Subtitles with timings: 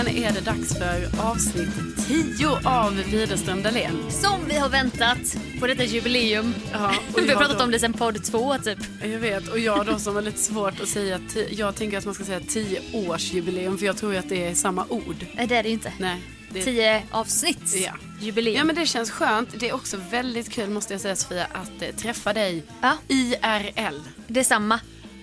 [0.00, 1.68] Äntligen är det dags för avsnitt
[2.08, 4.10] 10 av Widerström Dahlén.
[4.10, 5.18] Som vi har väntat
[5.60, 6.54] på detta jubileum.
[6.72, 8.78] Ja, vi har pratat då- om det sen podd två typ.
[9.02, 12.14] Jag vet, och jag då som har lite svårt att säga, jag tänker att man
[12.14, 15.26] ska säga 10 års jubileum för jag tror ju att det är samma ord.
[15.34, 15.92] Nej det är det ju inte.
[15.98, 16.22] Nej.
[16.52, 17.74] Det, Tio avsnitt.
[17.86, 17.92] Ja.
[18.20, 18.56] Jubileum.
[18.56, 19.48] Ja men det känns skönt.
[19.60, 22.96] Det är också väldigt kul måste jag säga Sofia att eh, träffa dig Ja.
[23.08, 24.00] IRL.
[24.26, 24.80] Detsamma.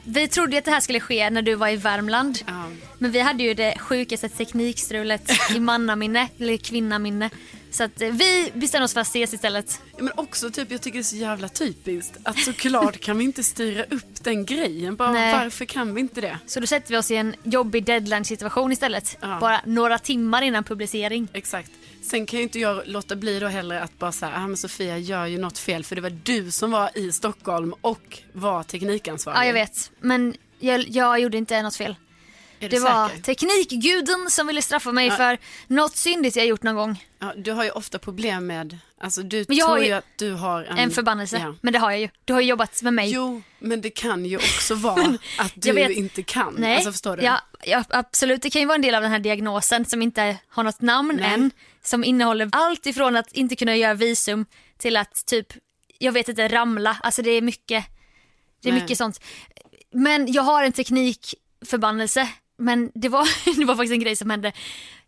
[0.09, 2.39] Vi trodde att det här skulle ske när du var i Värmland.
[2.47, 2.63] Ja.
[2.97, 7.29] Men vi hade ju det sjukaste teknikstrulet i mannaminne, eller kvinnaminne.
[7.71, 9.81] Så att eh, vi bestämde oss för att ses istället.
[9.97, 13.43] Men också typ, jag tycker det är så jävla typiskt att såklart kan vi inte
[13.43, 14.95] styra upp den grejen.
[14.95, 15.33] Bara, Nej.
[15.33, 16.39] varför kan vi inte det?
[16.45, 19.17] Så då sätter vi oss i en jobbig deadline situation istället.
[19.21, 19.37] Ja.
[19.41, 21.27] Bara några timmar innan publicering.
[21.33, 21.71] Exakt.
[22.07, 24.97] Sen kan ju inte jag låta bli då heller att bara säga, ah, men Sofia
[24.97, 29.37] gör ju något fel för det var du som var i Stockholm och var teknikansvarig.
[29.37, 29.91] Ja jag vet.
[29.99, 31.95] Men jag, jag gjorde inte något fel.
[32.59, 35.15] Det du var teknikguden som ville straffa mig Ja.
[35.15, 35.37] för
[35.67, 37.03] något syndigt jag gjort någon gång.
[37.19, 40.63] Ja, du har ju ofta problem med, alltså du Men tror ju att du har
[40.63, 41.37] en, En förbannelse.
[41.37, 41.55] Ja.
[41.61, 42.09] Men det har jag ju.
[42.25, 43.11] Du har ju jobbat med mig.
[43.11, 45.91] Jo, men det kan ju också vara att du vet.
[45.91, 46.55] inte kan.
[46.57, 47.23] Nej, Alltså förstår du?
[47.23, 48.41] Ja, ja, absolut.
[48.41, 51.15] Det kan ju vara en del av den här diagnosen som inte har något namn
[51.21, 51.33] Nej.
[51.33, 51.51] än.
[51.83, 54.45] Som innehåller allt ifrån att inte kunna göra visum
[54.77, 55.47] till att typ,
[55.99, 56.97] jag vet inte, ramla.
[57.01, 57.85] Alltså det är mycket,
[58.61, 58.81] det är Nej.
[58.81, 59.21] mycket sånt.
[59.91, 62.29] Men jag har en teknikförbannelse.
[62.57, 63.27] Men det var,
[63.59, 64.51] det var faktiskt en grej som hände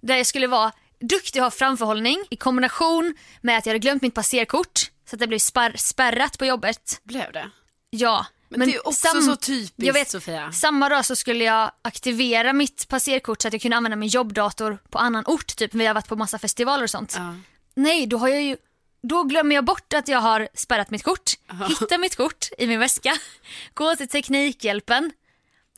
[0.02, 4.02] där jag skulle vara duktig och ha framförhållning i kombination med att jag hade glömt
[4.02, 7.02] mitt passerkort så att det blev spär, spärrat på jobbet.
[7.04, 7.50] Blev det?
[7.90, 8.26] Ja.
[8.50, 10.52] Men, det är också så typiskt jag vet, Sofia.
[10.52, 14.78] Samma dag så skulle jag aktivera mitt passerkort så att jag kunde använda min jobbdator
[14.90, 15.56] på annan ort.
[15.56, 17.14] Typ vi har varit på massa festivaler och sånt.
[17.18, 17.36] Ja.
[17.76, 18.58] Nej, då har jag ju
[19.02, 21.32] då glömmer jag bort att jag har spärrat mitt kort,
[21.70, 23.18] hittar mitt kort i min väska,
[23.74, 25.12] går till Teknikhjälpen.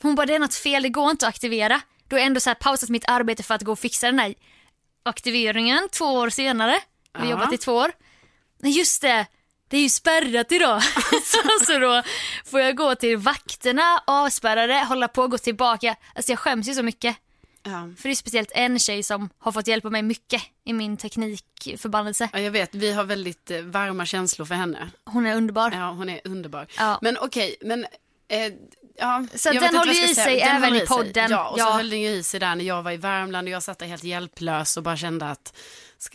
[0.02, 1.80] Hon bara, det är något fel, det går inte att aktivera.
[2.08, 4.18] Då har jag ändå så här pausat mitt arbete för att gå och fixa den
[4.18, 4.34] här
[5.02, 6.80] aktiveringen två år senare.
[7.14, 7.30] Vi har Ja.
[7.30, 7.92] jobbat i två år.
[8.58, 9.26] Nej just det,
[9.68, 10.82] det är ju spärrat idag.
[11.24, 12.02] så, så då
[12.44, 15.96] får jag gå till vakterna, avspärra det, hålla på och gå tillbaka.
[16.14, 17.16] Alltså jag skäms ju så mycket.
[17.62, 17.70] Ja.
[17.98, 22.28] För det är speciellt en tjej som har fått hjälpa mig mycket i min teknikförbannelse.
[22.32, 22.74] ja, jag vet.
[22.74, 24.90] Vi har väldigt eh, varma känslor för henne.
[25.04, 25.70] Hon är underbar.
[25.70, 26.66] Ja, hon är underbar.
[26.78, 26.98] Ja.
[27.02, 27.86] Men okej, men...
[28.32, 28.52] Eh,
[28.98, 30.38] ja, Så jag den inte håller jag i sig.
[30.40, 31.30] Den även i podden.
[31.30, 31.70] Ja, och så Ja.
[31.72, 33.86] höll den ju i sig där när jag var i Värmland och jag satt där
[33.86, 35.56] helt hjälplös och bara kände att,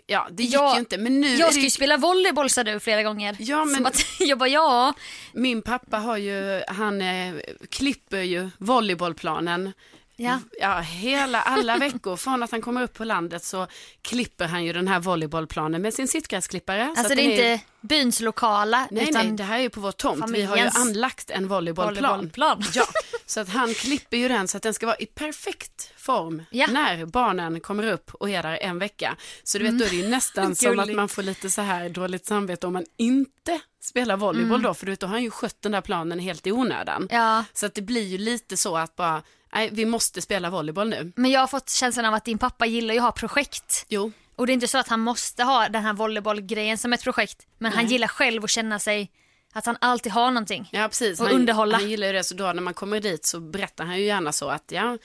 [0.08, 0.98] ja, det gick Ja, ju inte.
[0.98, 3.36] Men nu Jag ska ju, spela volleyboll sa du flera gånger.
[3.40, 4.94] Ja, men- Som att, jag bara ja.
[5.34, 7.34] min pappa har ju, han eh,
[7.70, 9.74] klipper ju volleybollplanen.
[10.20, 10.40] Ja.
[10.60, 13.68] Ja, hela, alla veckor från att han kommer upp på landet så
[14.02, 16.92] klipper han ju den här volleybollplanen med sin sittgräsklippare.
[16.96, 19.82] så Alltså det är inte byns lokala Nej, utan nej, det här är ju på
[19.82, 20.24] vår tomt.
[20.30, 22.12] Vi har ju familjens anlagt en volleybollplan.
[22.12, 22.64] volleybollplan.
[22.74, 22.86] Ja,
[23.26, 26.68] så att han klipper ju den så att den ska vara i perfekt form Ja.
[26.72, 29.16] när barnen kommer upp och är där en vecka.
[29.44, 30.96] Så du vet, då är det ju nästan som att Mm.
[30.98, 35.08] Man får lite så här dåligt samvete om man inte spelar volleyboll då, för då
[35.08, 37.08] har han ju skött den där planen helt i onödan.
[37.12, 37.24] Mm.
[37.24, 37.44] Ja.
[37.54, 39.24] Så att det blir ju lite så att bara,
[39.54, 41.12] nej, vi måste spela volleyboll nu.
[41.16, 43.86] Men jag har fått känslan av att din pappa gillar ju att ha projekt.
[43.90, 47.04] Jo, Och det är inte så att han måste ha den här volleybollgrejen som ett
[47.04, 47.48] projekt.
[47.58, 47.94] Men han Nej.
[47.94, 49.12] gillar själv att känna sig
[49.54, 50.70] att han alltid har någonting.
[50.72, 51.20] Ja, precis.
[51.20, 51.78] Och han, underhålla.
[51.78, 54.32] Han gillar ju det, så då när man kommer dit så berättar han ju gärna
[54.32, 54.98] så att ja,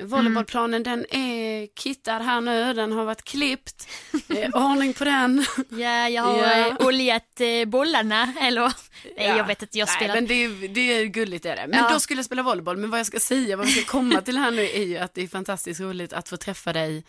[0.00, 3.88] volleybollplanen den är kittad här nu, den har varit klippt,
[4.28, 5.46] eh, ordning på den.
[5.68, 6.56] Ja, jag har Ja.
[6.78, 6.86] ja.
[6.86, 8.32] oljat eh, bollarna.
[8.40, 8.72] Eller nej,
[9.16, 9.36] Ja.
[9.36, 10.14] jag vet inte, jag Nej, spelar.
[10.14, 11.66] men det är, det är gulligt är det.
[11.68, 11.88] Men Ja.
[11.92, 14.38] då skulle jag spela volleyboll, men vad jag ska säga, vad vi ska komma till
[14.38, 17.04] här nu är ju att det är fantastiskt roligt att få träffa dig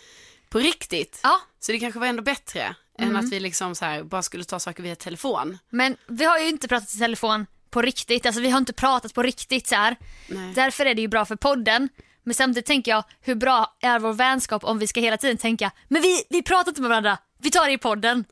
[0.49, 1.19] på riktigt.
[1.23, 3.15] Ja, Så det kanske var ändå bättre än Mm.
[3.15, 5.57] att vi liksom så här bara skulle ta saker via telefon.
[5.69, 8.25] men vi har ju inte pratat i telefon på riktigt.
[8.25, 9.95] Alltså vi har inte pratat på riktigt så här.
[10.27, 10.53] Nej.
[10.55, 11.89] Därför är det ju bra för podden.
[12.27, 15.71] Men samtidigt tänker jag, hur bra är vår vänskap om vi ska hela tiden tänka,
[15.87, 18.25] men vi, vi pratar inte med varandra, vi tar det i podden.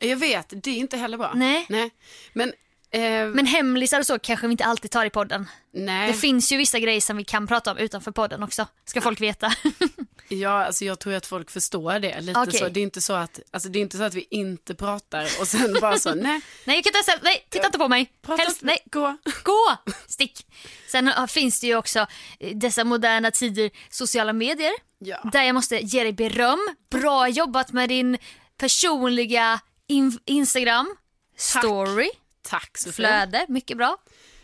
[0.00, 1.32] Jag vet, det är inte heller bra.
[1.34, 1.66] Nej.
[1.68, 1.90] Nej.
[2.32, 2.52] Men,
[2.90, 5.48] eh, Men hemlisar och så kanske vi inte alltid tar i podden.
[5.72, 6.12] nej.
[6.12, 9.20] Det finns ju vissa grejer som vi kan prata om utanför podden också, ska folk
[9.20, 9.52] veta.
[10.32, 12.58] Ja, alltså jag tror att folk förstår det lite Okej.
[12.58, 12.68] så.
[12.68, 15.48] Det är inte så att, alltså det är inte så att vi inte pratar och
[15.48, 18.12] sen bara så, nej, nej, jag kan inte nej, titta inte på mig.
[18.22, 19.16] prata Helst, nej, gå.
[19.44, 19.76] gå,
[20.08, 20.46] stick.
[20.92, 22.06] Sen finns det ju också
[22.40, 24.72] eh, dessa moderna tider sociala medier.
[24.98, 25.20] Ja.
[25.32, 26.58] Där jag måste ge dig beröm.
[26.90, 28.18] Bra jobbat med din
[28.58, 30.96] personliga in- Instagram,
[31.36, 32.10] story,
[32.42, 32.92] Tack Sofia.
[32.92, 33.96] flöde, mycket bra.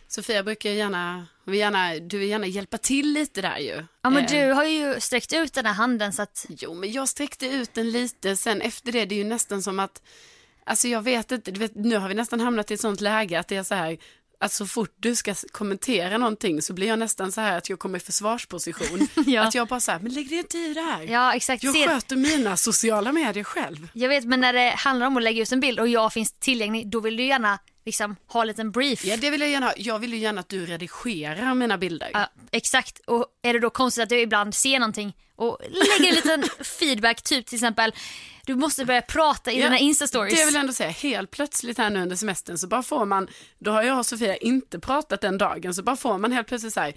[0.09, 3.85] Sofia brukar gärna, vill gärna, du vill gärna hjälpa till lite där ju.
[4.03, 6.93] Ja men Eh, du har ju sträckt ut den här handen så att, Jo, men
[6.93, 10.03] jag sträckte ut den lite, sen efter det, det är ju nästan som att,
[10.67, 13.41] alltså jag vet inte, du vet, nu har vi nästan hamnat i ett sånt läge
[13.41, 13.99] att det är så här,
[14.41, 17.79] att så fort du ska kommentera någonting så blir jag nästan så här att jag
[17.79, 19.09] kommer i försvarsposition.
[19.27, 19.43] Ja.
[19.43, 21.03] Att jag bara så här, men lägg dig inte i det här.
[21.03, 21.63] ja exakt.
[21.63, 23.89] Jag Se- sköter mina sociala medier själv.
[23.93, 26.33] Jag vet men när det handlar om att lägga ut en bild och jag finns
[26.33, 29.05] tillgänglig då vill du gärna liksom ha en liten brief.
[29.05, 29.75] Ja, det vill jag gärna ha.
[29.77, 32.11] Jag vill ju gärna att du redigerar mina bilder.
[32.13, 32.99] Ja, exakt.
[33.07, 37.23] Och är det då konstigt att du ibland ser någonting och lägger en liten feedback,
[37.23, 37.93] typ till exempel
[38.47, 40.39] du måste börja prata i Ja, dina instastories.
[40.39, 43.29] Det vill jag ändå säga, helt plötsligt här nu under semestern så bara får man,
[43.59, 46.73] då har jag och Sofia inte pratat den dagen, så bara får man helt plötsligt
[46.73, 46.95] så här,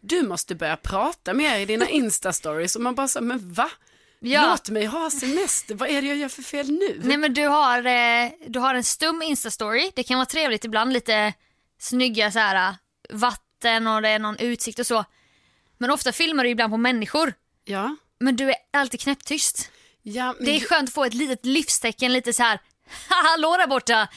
[0.00, 3.70] du måste börja prata mer i dina instastories och man bara så, men va?
[4.20, 4.50] Ja.
[4.50, 7.00] Låt mig ha semester, vad är det jag gör för fel nu?
[7.04, 10.92] Nej men du har, eh, du har en stum instastory, det kan vara trevligt ibland,
[10.92, 11.32] lite
[11.80, 12.76] snygga så här
[13.10, 15.04] vatten och det är någon utsikt och så.
[15.78, 17.34] Men ofta filmar du ibland på människor,
[17.64, 19.70] Ja, men du är alltid knäpptyst.
[20.02, 22.60] ja men Det är skönt att få ett litet livstecken, lite så här,
[23.08, 24.08] hallå där borta,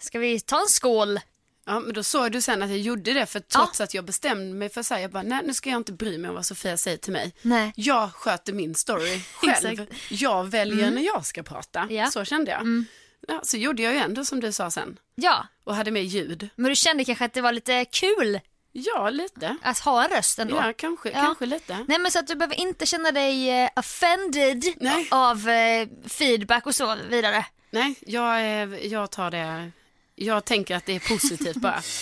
[0.00, 1.20] ska vi ta en skål?
[1.64, 4.54] Ja, men då såg du sen att jag gjorde det, för trots att jag bestämde
[4.54, 6.46] mig för att säga, jag bara, nej nu ska jag inte bry mig om vad
[6.46, 7.34] Sofia säger till mig.
[7.42, 7.72] Nej.
[7.76, 9.86] Jag sköter min story själv.
[10.10, 11.86] Jag väljer när jag ska prata.
[11.90, 12.10] Ja.
[12.10, 12.84] Så kände jag.
[13.28, 14.98] Ja, så gjorde jag ju ändå som du sa sen.
[15.14, 16.48] Ja, Och hade med ljud.
[16.56, 18.40] men du kände kanske att det var lite kul
[18.72, 19.56] Ja, lite.
[19.62, 20.56] att ha en röst ändå?
[20.56, 21.14] Ja, kanske, Ja.
[21.14, 21.84] kanske lite.
[21.88, 25.08] Nej men så att du behöver inte känna dig eh, offended Nej.
[25.10, 27.46] av eh, feedback och så vidare.
[27.70, 29.70] Nej, jag, jag tar det.
[30.14, 31.82] Jag tänker att det är positivt bara.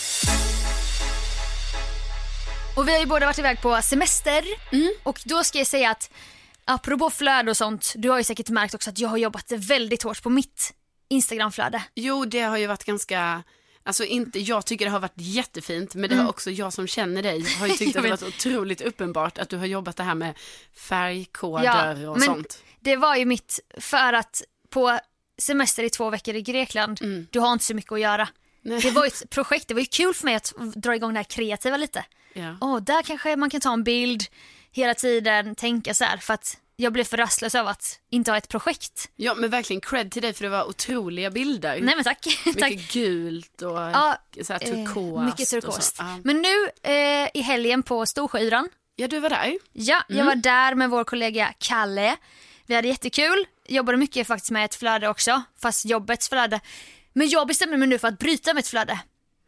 [2.75, 4.43] Och vi har ju båda varit iväg på semester
[5.03, 6.11] och då ska jag säga att
[6.65, 10.03] apropå flöde och sånt, du har ju säkert märkt också att jag har jobbat väldigt
[10.03, 10.73] hårt på mitt
[11.09, 11.83] Instagramflöde.
[11.95, 13.43] Jo, det har ju varit ganska,
[13.83, 17.23] alltså inte, jag tycker det har varit jättefint, men det har också jag som känner
[17.23, 18.05] dig, har ju tyckt Mm.
[18.05, 20.37] Jag att det varit otroligt uppenbart att du har jobbat det här med
[20.75, 22.63] färgkoder och men sånt.
[22.79, 24.99] det var ju mitt, för att på
[25.37, 26.99] semester i två veckor i Grekland,
[27.31, 28.21] du har inte så mycket att göra.
[28.21, 28.27] Mm.
[28.63, 28.79] Nej.
[28.81, 31.23] Det var ett projekt, det var ju kul för mig att dra igång det här
[31.23, 32.05] kreativa lite.
[32.33, 32.57] Ja.
[32.61, 34.23] Åh, där kanske man kan ta en bild
[34.71, 38.37] hela tiden, tänka så här, för att jag blev för rastlös av att inte ha
[38.37, 39.09] ett projekt.
[39.15, 41.79] ja, men verkligen cred till dig för det var otroliga bilder.
[41.81, 42.21] Nej men tack.
[42.59, 42.69] tack.
[42.71, 45.25] Mycket gult och Ja, så här Eh, turkost.
[45.25, 45.61] mycket och så.
[45.61, 45.95] turkost.
[45.99, 46.19] Ja.
[46.23, 49.57] Men nu eh, i helgen på Storsjöyran, ja, du var där.
[49.73, 52.15] ja, jag var där med vår kollega Kalle.
[52.71, 56.59] Vi hade jättekul, jobbade mycket faktiskt med ett flöde också, fast jobbets flöde.
[57.13, 58.99] Men jag bestämde mig nu för att bryta mitt flöde.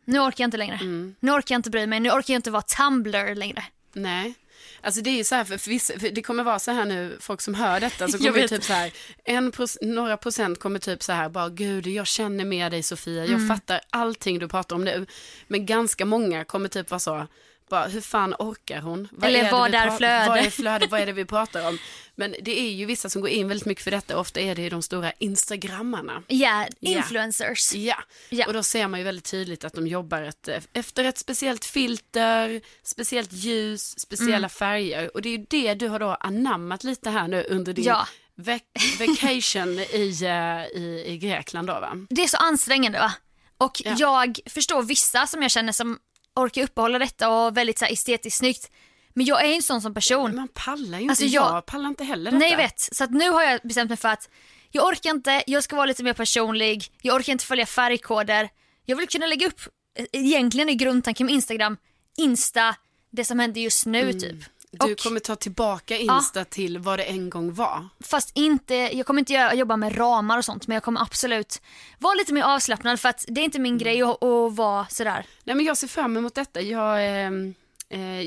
[0.06, 0.80] Nu orkar jag inte längre.
[1.20, 3.63] Nu orkar jag inte bry mig, nu orkar jag inte vara Tumblr längre.
[3.94, 4.34] Nej.
[4.82, 6.86] Alltså det är ju så här, för, för, vissa, för det kommer vara så här
[6.86, 8.92] nu, folk som hör detta, så kommer typ så här,
[9.25, 13.24] en pros, några procent kommer typ så här, bara gud, jag känner med dig Sofia,
[13.25, 13.39] Mm.
[13.39, 15.06] jag fattar allting du pratar om nu.
[15.48, 17.27] Men ganska många kommer typ vara så,
[17.70, 19.08] bara, hur fan orkar hon?
[19.12, 20.27] Vad Eller vad är flöde?
[20.27, 21.77] Vad är flöde, vad är det vi pratar om?
[22.15, 24.70] Men det är ju vissa som går in väldigt mycket för detta, ofta är det
[24.70, 26.24] de stora instagrammarna.
[26.27, 26.89] Ja, Ja.
[26.98, 27.74] influencers.
[27.74, 27.96] Ja.
[28.29, 28.48] Ja.
[28.48, 32.62] och då ser man ju väldigt tydligt att de jobbar ett, efter ett speciellt filter,
[32.84, 34.50] speciellt ljus, speciella Mm.
[34.50, 35.12] färger.
[35.15, 38.08] Och det är ju det du har då anammat lite här nu under din Ja.
[38.36, 38.62] vac-
[39.00, 41.93] vacation i, eh, i, i Grekland då va?
[42.10, 43.13] Det är så ansträngande va?
[43.58, 43.96] Och Ja.
[44.00, 46.00] jag förstår vissa som jag känner som
[46.36, 48.72] orkar uppehålla detta och väldigt så här estetiskt snyggt.
[49.13, 50.36] Men jag är en sån som person.
[50.36, 52.38] Man pallar ju inte, Alltså, jag, jag- pallar inte heller detta.
[52.38, 54.29] Nej jag vet, så att nu har jag bestämt mig för att
[54.72, 58.50] jag orkar inte, jag ska vara lite mer personlig, jag orkar inte följa färgkoder.
[58.86, 59.60] Jag vill kunna lägga upp,
[60.00, 61.77] eh, egentligen i grundtanken med Instagram,
[62.17, 62.75] Insta,
[63.12, 64.43] det som händer just nu typ.
[64.72, 67.89] Du Och- kommer ta tillbaka Insta till vad det en gång var.
[68.03, 71.62] Fast inte, jag kommer inte jobba med ramar och sånt men jag kommer absolut
[72.00, 75.25] vara lite mer avslappnad för att det är inte min grej att, att vara sådär.
[75.43, 76.62] Nej men jag ser fram emot detta.
[76.62, 77.32] Jag, eh,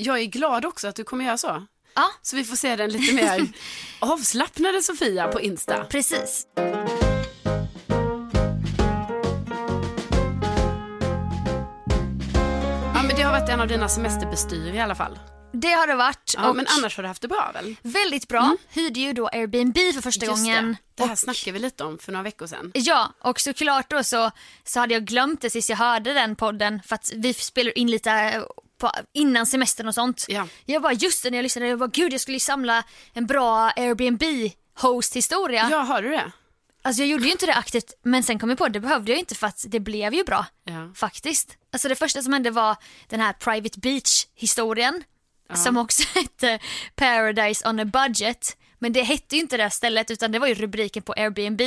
[0.02, 1.66] jag är glad också att du kommer göra så.
[1.94, 3.48] Ja, Så vi får se den lite mer
[3.98, 5.84] avslappnade Sofia på Insta.
[5.84, 6.46] precis.
[12.94, 15.18] Ja men det har varit en av dina semesterbestyr i alla fall.
[15.52, 17.76] Det har det varit Ja, men annars har du haft det bra väl?
[17.82, 18.56] väldigt bra.
[18.70, 20.68] Hyrde ju då Airbnb för första Just gången.
[20.94, 21.02] Det.
[21.02, 22.70] det här Och- snackade vi lite om för några veckor sedan.
[22.74, 24.30] Ja, och såklart då så,
[24.64, 27.90] så hade jag glömt det sist jag hörde den podden för att vi spelar in
[27.90, 28.42] lite eh,
[28.78, 30.24] på, innan semestern och sånt.
[30.28, 30.48] Ja.
[30.64, 33.26] Jag bara just det när jag lyssnade, jag bara gud jag skulle ju samla en
[33.26, 34.22] bra Airbnb
[34.78, 35.68] host historia.
[35.70, 36.32] Ja, har du det?
[36.82, 39.12] Alltså jag gjorde ju inte det aktivt men sen kom jag på att det behövde
[39.12, 40.46] jag inte för att det blev ju bra.
[40.64, 40.92] Ja.
[40.94, 41.56] Faktiskt.
[41.72, 42.76] Alltså det första som hände var
[43.08, 45.04] den här Private Beach historien.
[45.54, 46.58] Som också hette
[46.94, 48.56] Paradise on a budget.
[48.78, 51.60] Men det hette ju inte det stället utan det var ju rubriken på Airbnb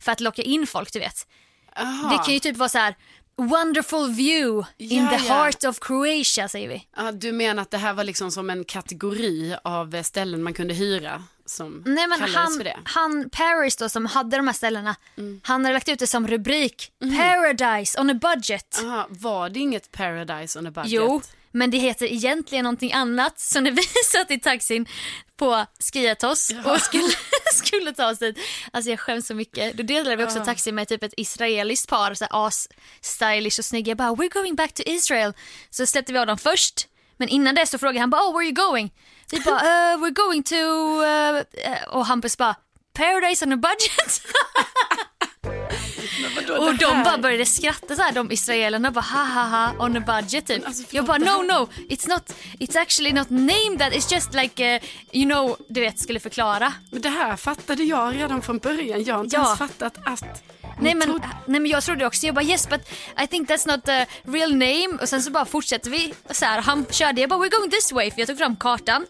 [0.00, 1.26] för att locka in folk du vet.
[1.76, 2.08] Aha.
[2.10, 2.94] Det kan ju typ vara så här
[3.36, 6.86] wonderful view in Ja, the heart of Croatia säger vi.
[6.96, 10.74] Ja, du menar att det här var liksom som en kategori av ställen man kunde
[10.74, 12.70] hyra som Nej men kallades han, för det?
[12.70, 12.82] Mm.
[12.84, 14.96] han Paris då som hade de här ställena,
[15.42, 18.80] han hade lagt ut det som rubrik Paradise on a budget.
[18.84, 20.92] Aha, var det inget Paradise on a budget?
[20.92, 21.22] Jo,
[21.54, 23.40] men det heter egentligen någonting annat.
[23.40, 23.82] Så när vi
[24.12, 24.86] satt i taxin
[25.36, 27.12] på Skiatos och skulle,
[27.54, 28.38] skulle ta oss dit,
[28.72, 29.76] alltså jag skäms så mycket.
[29.76, 33.90] Då delade vi också taxi med typ ett israeliskt par, så as-stylish och snygga.
[33.90, 35.32] Jag bara, we're going back to Israel.
[35.70, 36.88] Så släppte vi av dem först.
[37.16, 38.92] Men innan det så frågade han bara, oh where are you going?
[39.30, 39.60] Vi bara,
[39.94, 41.36] uh, we're going to, uh,
[41.72, 42.56] uh," och Hampus bara,
[42.92, 44.22] Paradise on a budget.
[46.58, 50.00] Och de bara började skratta så här, de israelerna bara ha ha ha on a
[50.00, 50.66] budget typ.
[50.66, 54.76] alltså, jag bara no no, it's not, it's actually not named that, it's just like,
[54.76, 54.82] uh,
[55.12, 56.72] you know, du vet skulle förklara.
[56.90, 59.04] Men det här fattade jag redan från början.
[59.04, 59.42] Jag har inte Ja.
[59.44, 60.42] ens fattat att...
[60.80, 62.80] Nej men, nej men jag trodde också, jag bara yes but
[63.22, 66.62] I think that's not the real name och sen så bara fortsätter vi så här,
[66.62, 69.06] han körde, jag bara we're going this way för jag tog fram kartan.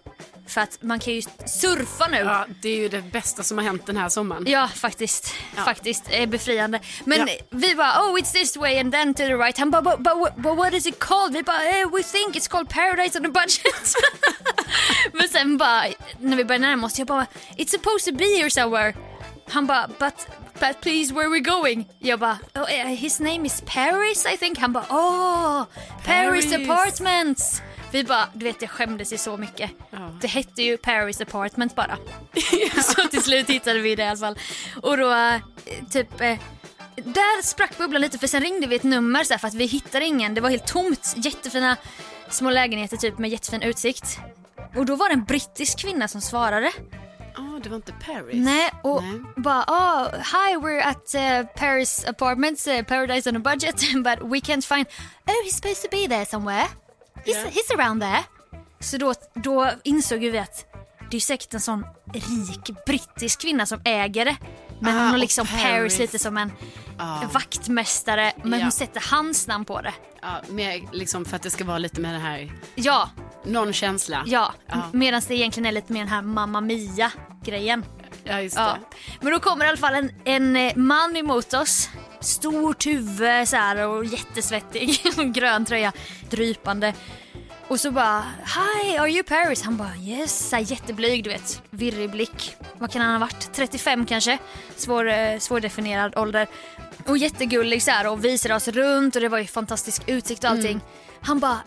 [0.46, 2.16] För att man kan ju surfa nu.
[2.18, 4.44] Ja, det är ju det bästa som har hänt den här sommaren.
[4.46, 5.34] Ja, faktiskt.
[5.56, 5.62] Ja.
[5.64, 6.02] Faktiskt.
[6.10, 6.80] är befriande.
[7.04, 7.34] Men Ja.
[7.50, 9.58] vi bara, oh it's this way and then to the right.
[9.58, 11.32] Han bara, but, but, what- but what is it called?
[11.32, 13.94] Vi bara, eh, we think it's called paradise on a budget.
[15.12, 15.84] Men sen bara,
[16.20, 18.94] när vi började närma oss, jag bara, it's supposed to be here somewhere.
[19.48, 20.26] Han bara, but,
[20.60, 21.88] but please where are we going?
[21.98, 24.58] Jag bara, oh, eh, his name is Paris I think.
[24.58, 25.64] Han bara, oh,
[26.04, 26.68] Paris, Paris.
[26.70, 27.62] Apartments.
[27.94, 29.70] Vi bara, du vet jag skämdes ju så mycket.
[30.20, 31.98] Det hette ju Paris Apartment bara.
[32.82, 34.38] Så till slut hittade vi det i alla fall.
[34.82, 35.40] Och då, eh,
[35.90, 36.38] typ, eh,
[36.96, 39.66] där sprack bubblan lite för sen ringde vi ett nummer så här, för att vi
[39.66, 40.34] hittade ingen.
[40.34, 41.14] Det var helt tomt.
[41.16, 41.76] Jättefina
[42.28, 44.18] små lägenheter typ med jättefin utsikt.
[44.76, 46.72] Och då var det en brittisk kvinna som svarade.
[47.36, 48.44] Ja, det var inte Paris.
[48.44, 49.20] Nej, och Nej.
[49.36, 54.40] bara oh, hi we're at uh, Paris Apartments, uh, Paradise on a budget but we
[54.40, 54.86] can't find,
[55.26, 56.66] oh he's supposed to be there somewhere.
[57.25, 57.49] He's, Yeah.
[57.50, 58.23] he's around there.
[58.81, 60.64] Så då, då insåg vi att
[61.11, 64.37] det är säkert en sån rik brittisk kvinna som äger det.
[64.81, 65.62] Men Ah, hon har liksom Paris.
[65.62, 65.99] Paris.
[65.99, 66.52] lite som en
[66.99, 67.23] Ja.
[67.33, 68.64] vaktmästare men Ja.
[68.64, 69.93] hon sätter hans namn på det.
[70.23, 73.11] Ja, mer liksom för att det ska vara lite med det här, Ja,
[73.45, 74.23] någon känsla.
[74.26, 74.52] ja.
[74.66, 74.83] Ja.
[74.93, 77.12] Medan det egentligen är lite mer den här Mamma Mia
[77.45, 77.85] grejen.
[78.25, 78.78] Ja, just Ja.
[78.90, 78.97] det.
[79.21, 81.88] Men då kommer i alla fall en, en eh, man emot oss.
[82.21, 85.00] Stort huvud så här, och jättesvettig.
[85.35, 85.93] Grön tröja,
[86.31, 86.95] drypande.
[87.69, 89.62] Och så bara, hi are you Paris?
[89.62, 91.62] Han bara yes, så här, jätteblyg du vet.
[91.71, 92.57] Virrig blick.
[92.78, 93.52] Vad kan han ha varit?
[93.52, 94.38] 35 kanske?
[94.76, 96.47] Svår, eh, svårdefinierad ålder.
[97.07, 100.50] Och jättegullig så här, och visade oss runt och det var ju fantastisk utsikt och
[100.50, 100.81] allting.
[101.21, 101.59] Han bara,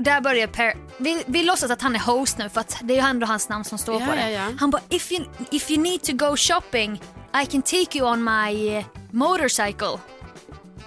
[0.00, 3.02] där börjar Per, vi, vi låtsas att han är host nu för att det är
[3.02, 4.30] ju ändå hans namn som står Ja, på det.
[4.30, 4.52] ja, ja.
[4.60, 7.02] Han bara, if you, if you need to go shopping
[7.42, 9.98] I can take you on my eh, motorcycle.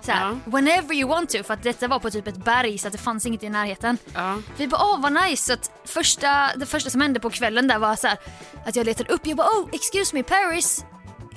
[0.02, 0.38] Så här, Ja.
[0.52, 3.00] Whenever you want to, för att detta var på typ ett berg så att det
[3.00, 3.98] fanns inget i närheten.
[4.14, 4.38] Ja.
[4.58, 5.44] Vi bara åh vad nice.
[5.46, 8.18] Så att första, det första som hände på kvällen där var så här,
[8.66, 10.86] att jag letade upp, jag bara oh excuse me Paris,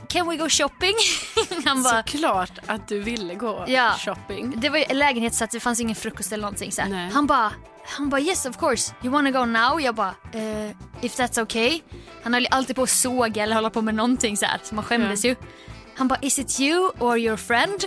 [0.09, 0.95] can we go shopping?
[1.65, 3.93] Han bara, Såklart att du ville gå Ja.
[3.99, 4.53] shopping.
[4.57, 6.83] det var ju en lägenhet så att det fanns ingen frukost eller någonting så.
[7.13, 7.53] Han bara,
[7.85, 9.81] han bara yes of course, you wanna go now?
[9.81, 10.71] Jag bara, eh,
[11.01, 11.81] if that's okay.
[12.25, 14.85] Han höll alltid på att såga eller hålla på med någonting så här, så man
[14.85, 15.37] skämdes ju.
[15.97, 17.85] Han bara, is it you or your friend?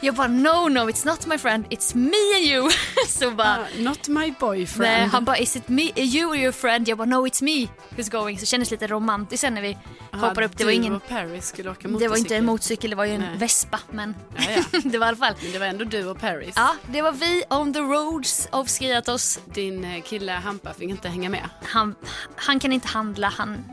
[0.00, 2.71] Jag bara no no it's not my friend it's me and you.
[3.09, 4.93] så bara Ah, not my boyfriend.
[4.93, 6.89] Nej, han bara is it me, you or your friend?
[6.89, 8.37] Jag bara no it's me who's going.
[8.39, 9.79] Så det kändes lite romantiskt sen när vi
[10.12, 10.57] Aha, hoppar upp.
[10.59, 13.12] Det var ingen, och Paris skulle åka det var inte en motorcykel, det var ju
[13.15, 13.37] en Nej.
[13.37, 13.81] vespa.
[13.91, 14.81] Men Ja, ja.
[14.85, 15.35] det var i alla fall.
[15.43, 16.53] Men det var ändå du och Paris.
[16.57, 19.41] Ja, det var vi on the roads of Skriatos.
[19.55, 21.49] Din eh, kille Hampa fick inte hänga med.
[21.62, 21.95] Han,
[22.37, 23.65] han kan inte handla, han...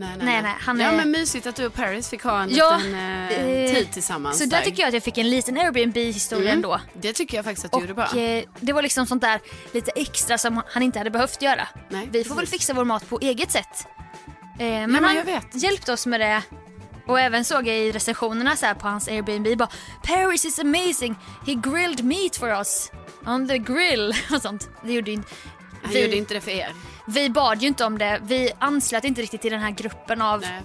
[0.00, 2.50] Nej, Nej, nej, han ja, är- men mysigt att du och Paris fick ha en
[2.54, 4.38] Ja, liten eh, eh, tid tillsammans.
[4.38, 6.58] Så där tycker jag att jag fick en liten Airbnb-historia Mm.
[6.58, 6.80] ändå.
[6.94, 8.16] Det tycker jag faktiskt att du Och gjorde bra.
[8.20, 9.40] eh, det var liksom sånt där
[9.72, 11.68] lite extra som han inte hade behövt göra.
[11.88, 12.60] Nej, vi får väl precis.
[12.60, 13.86] fixa vår mat på eget sätt.
[14.58, 15.62] Eh, men, men han jag vet.
[15.62, 16.42] hjälpte oss med det.
[17.06, 19.68] Och även såg jag i recensionerna så här på hans Airbnb bara
[20.02, 21.14] Paris is amazing,
[21.46, 22.90] he grilled meat for us
[23.26, 24.68] on the grill och sånt.
[24.84, 25.28] Det gjorde inte...
[25.82, 26.72] Han Vi, gjorde inte det för er.
[27.06, 30.40] Vi bad ju inte om det, vi anslöt inte riktigt till den här gruppen av
[30.40, 30.62] Nej,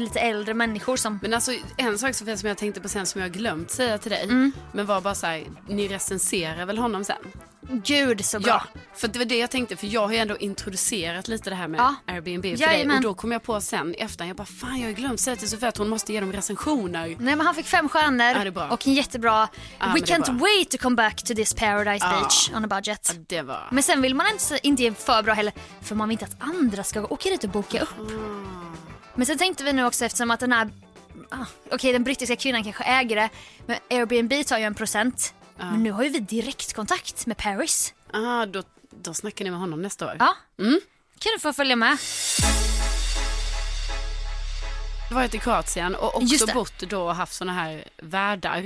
[0.00, 1.18] lite äldre människor som...
[1.22, 4.24] Men alltså en sak som jag tänkte på sen som jag glömt säga till dig.
[4.24, 4.52] Mm.
[4.72, 7.16] Men var bara så här, ni recenserar väl honom sen?
[7.68, 8.66] Gud så bra.
[8.74, 9.76] Ja, för det var det jag tänkte.
[9.76, 11.94] För jag har ju ändå introducerat lite det här med Ja.
[12.06, 12.90] Airbnb för dig.
[12.90, 15.36] Och då kom jag på sen i efterhand, jag bara fan jag har glömt säga
[15.36, 17.06] till Sofia att hon måste ge dem recensioner.
[17.08, 20.78] Nej men han fick fem stjärnor Ja, och en jättebra Ja, We can't wait to
[20.78, 23.10] come back to this paradise beach on a budget.
[23.14, 23.68] Ja, det var...
[23.70, 25.52] Men sen vill man inte, inte ge för bra heller
[25.82, 27.94] för man vill inte att andra ska åka dit och boka upp.
[29.14, 30.70] Men sen tänkte vi nu också eftersom att den här,
[31.30, 33.28] ah, okej den brittiska kvinnan kanske äger det
[33.66, 35.34] men Airbnb tar ju en procent.
[35.70, 37.94] Men nu har ju vi direktkontakt med Paris.
[38.12, 40.16] Ah, då, då snackar ni med honom nästa år.
[40.18, 40.80] Ja, Mm.
[41.18, 41.98] kan du få följa med.
[45.12, 48.62] Varit i Kroatien och också bott då och haft såna här värdar.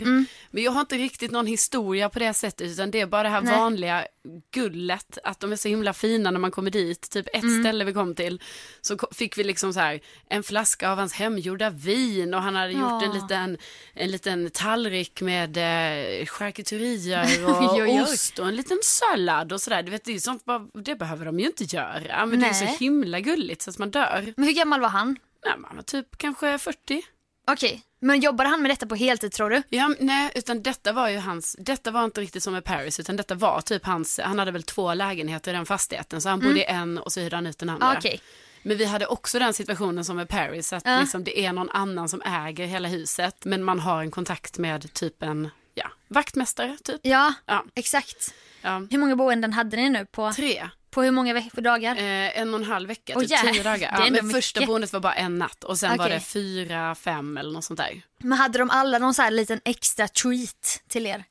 [0.51, 3.29] Men jag har inte riktigt någon historia på det sättet utan det är bara det
[3.29, 3.57] här Nej.
[3.59, 4.07] vanliga
[4.55, 7.11] gullet att de är så himla fina när man kommer dit.
[7.11, 7.63] Typ ett Mm.
[7.63, 8.43] ställe vi kom till
[8.81, 12.73] så fick vi liksom så här en flaska av hans hemgjorda vin och han hade
[12.73, 13.05] gjort Ja.
[13.05, 13.59] en liten,
[13.95, 18.03] en liten tallrik med eh, charkuterier och oj, oj.
[18.03, 19.83] ost och en liten sallad och sådär.
[19.83, 22.27] Du vet, det, är sånt, bara- det behöver de ju inte göra.
[22.27, 22.55] Men det är Nej.
[22.77, 24.33] så himla gulligt så att man dör.
[24.37, 25.17] Men hur gammal var han?
[25.47, 27.03] Nej, man var typ kanske 40.
[27.49, 29.63] Okej, men jobbade han med detta på heltid tror du?
[29.69, 33.17] Ja, nej, utan detta var ju hans, detta var inte riktigt som med Paris, utan
[33.17, 36.61] detta var typ hans, han hade väl två lägenheter i den fastigheten, så han bodde
[36.61, 37.87] i en och så hyrde han ut den andra.
[37.87, 37.99] Mm.
[37.99, 38.21] Okej.
[38.63, 41.01] Men vi hade också den situationen som med Paris, att Ja.
[41.01, 44.93] liksom det är någon annan som äger hela huset, men man har en kontakt med
[44.93, 47.01] typ en, ja, vaktmästare typ.
[47.03, 47.65] Ja, Ja.
[47.75, 48.35] exakt.
[48.63, 48.87] Ja.
[48.91, 51.97] Hur många boenden hade ni nu på, Tre, på hur många dagar?
[51.97, 53.53] eh, en och en halv vecka, Åh, typ jävlar.
[53.53, 53.97] tio dagar.
[54.05, 56.15] Ja, men första boendet var bara en natt och sen var Okej.
[56.19, 58.03] det fyra, fem eller något sånt där.
[58.19, 61.25] Men hade de alla någon så här liten extra treat till er?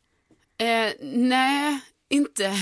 [0.58, 2.54] Eh, nej, inte.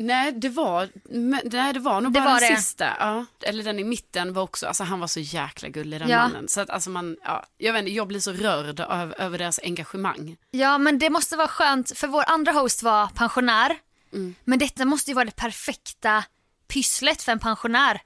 [0.00, 2.56] Nej, det var, nej, det var nog Det bara var den det.
[2.56, 2.96] sista.
[2.98, 3.24] Ja.
[3.42, 6.18] Eller den i mitten var också, alltså han var så jäkla gullig den Ja.
[6.22, 6.48] mannen.
[6.48, 9.60] Så att alltså man, ja, jag vet inte, jag blir så rörd av, över deras
[9.62, 10.36] engagemang.
[10.50, 13.76] Ja, men det måste vara skönt, för vår andra host var pensionär.
[14.12, 14.34] Mm.
[14.44, 16.24] Men detta måste ju vara det perfekta
[16.68, 18.00] pysslet för en pensionär.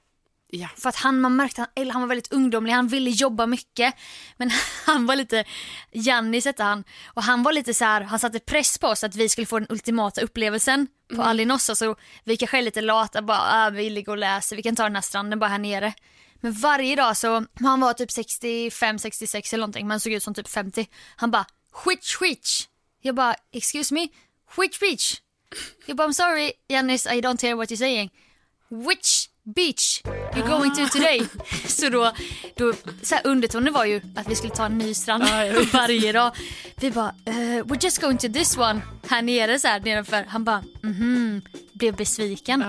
[0.47, 0.69] Ja.
[0.77, 3.95] För att han, man märkte, eller han var väldigt ungdomlig, han ville jobba mycket.
[4.37, 4.51] Men
[4.85, 5.45] han var lite,
[5.91, 9.15] Jannis hette han, och han var lite så här, han satte press på oss att
[9.15, 11.27] vi skulle få den ultimata upplevelsen på Mm.
[11.27, 11.75] Alinossa.
[11.75, 14.83] Så vi kanske är lite lata, bara ah, vi ligger och läser, vi kan ta
[14.83, 15.93] den här stranden bara här nere.
[16.41, 20.33] Men varje dag så, han var typ 65, 66 eller någonting, men såg ut som
[20.33, 20.87] typ 50.
[21.15, 22.65] Han bara, skitch, skitch.
[23.01, 24.07] Jag bara, excuse me,
[24.49, 25.15] skitch, skitch.
[25.85, 28.09] Jag bara, I'm sorry Jannis, I don't hear what you're saying.
[28.69, 30.01] Which beach
[30.35, 31.21] you going to today?
[31.67, 32.11] så då,
[32.55, 35.23] då så undertonen var ju att vi skulle ta en ny strand
[35.73, 36.31] varje dag.
[36.75, 40.25] Vi bara, uh, we're just going to this one här nere så här nedanför.
[40.27, 41.41] Han bara, mhm,
[41.73, 42.63] blev besviken.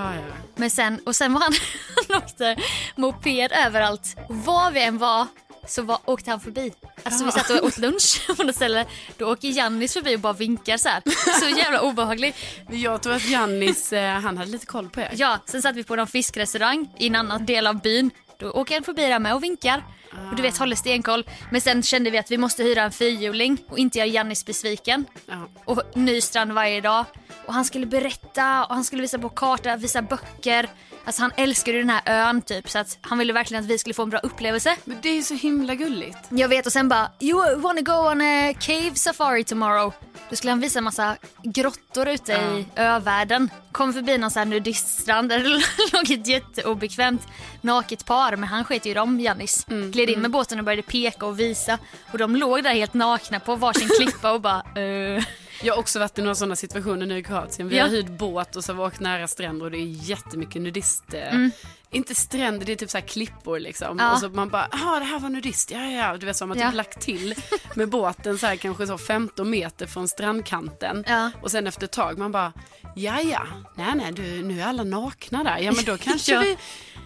[0.57, 1.53] Men sen, och sen var han,
[2.09, 2.57] han åkte
[2.97, 4.16] moped överallt.
[4.29, 5.27] Var vi än var
[5.68, 6.72] så var, åkte han förbi.
[7.03, 8.87] Alltså vi satt och åt lunch på något ställe.
[9.18, 11.03] Då åker Jannis förbi och bara vinkar så här.
[11.40, 12.37] Så jävla obehagligt.
[12.68, 15.11] Men Jag tror att Jannis, eh, han hade lite koll på er.
[15.14, 18.11] Ja, sen satt vi på någon fiskrestaurang i en annan del av byn.
[18.38, 19.85] Då åker han förbi där med och vinkar.
[20.31, 21.24] Och du vet, håller stenkoll.
[21.50, 25.05] Men sen kände vi att vi måste hyra en fyrhjuling och inte göra Jannis besviken.
[25.27, 25.48] Ja.
[25.64, 27.05] Och ny strand varje dag.
[27.46, 30.68] Och han skulle berätta och han skulle visa på karta, visa böcker.
[31.05, 33.79] Alltså han älskade ju den här ön typ så att han ville verkligen att vi
[33.79, 34.77] skulle få en bra upplevelse.
[34.85, 36.19] Men det är så himla gulligt.
[36.29, 39.93] Jag vet och sen bara, you wanna go on a cave safari tomorrow?
[40.31, 43.51] Då skulle han visa en massa grottor ute i övärlden.
[43.73, 45.49] Kom förbi någon sån här nudiststrand där det
[45.93, 47.23] låg ett jätteobekvämt
[47.61, 49.67] naket par men han sket ju dem, Jannis.
[49.93, 51.79] Gled in med båten och började peka och visa.
[52.12, 55.25] Och de låg där helt nakna på varsin klippa och bara eh.
[55.62, 57.69] Jag har också varit i några sådana situationer nu i Kroatien.
[57.69, 57.83] Vi Ja.
[57.85, 61.14] har hyrt båt och så har vi åkt nära stränder och det är jättemycket nudist
[61.14, 61.51] Mm.
[61.94, 63.96] Inte stränder, det är typ så här klippor liksom.
[63.98, 64.12] Ja.
[64.12, 66.48] Och så man bara, ja det här var nudist, ja ja, du vet så har
[66.48, 66.70] man typ Ja.
[66.70, 67.35] lagt till
[67.74, 71.04] med båten så här kanske så 15 meter från strandkanten.
[71.09, 71.30] Ja.
[71.42, 72.52] Och sen efter ett tag man bara,
[72.96, 76.57] ja ja, nej nej, du, nu är alla nakna där, ja men då kanske vi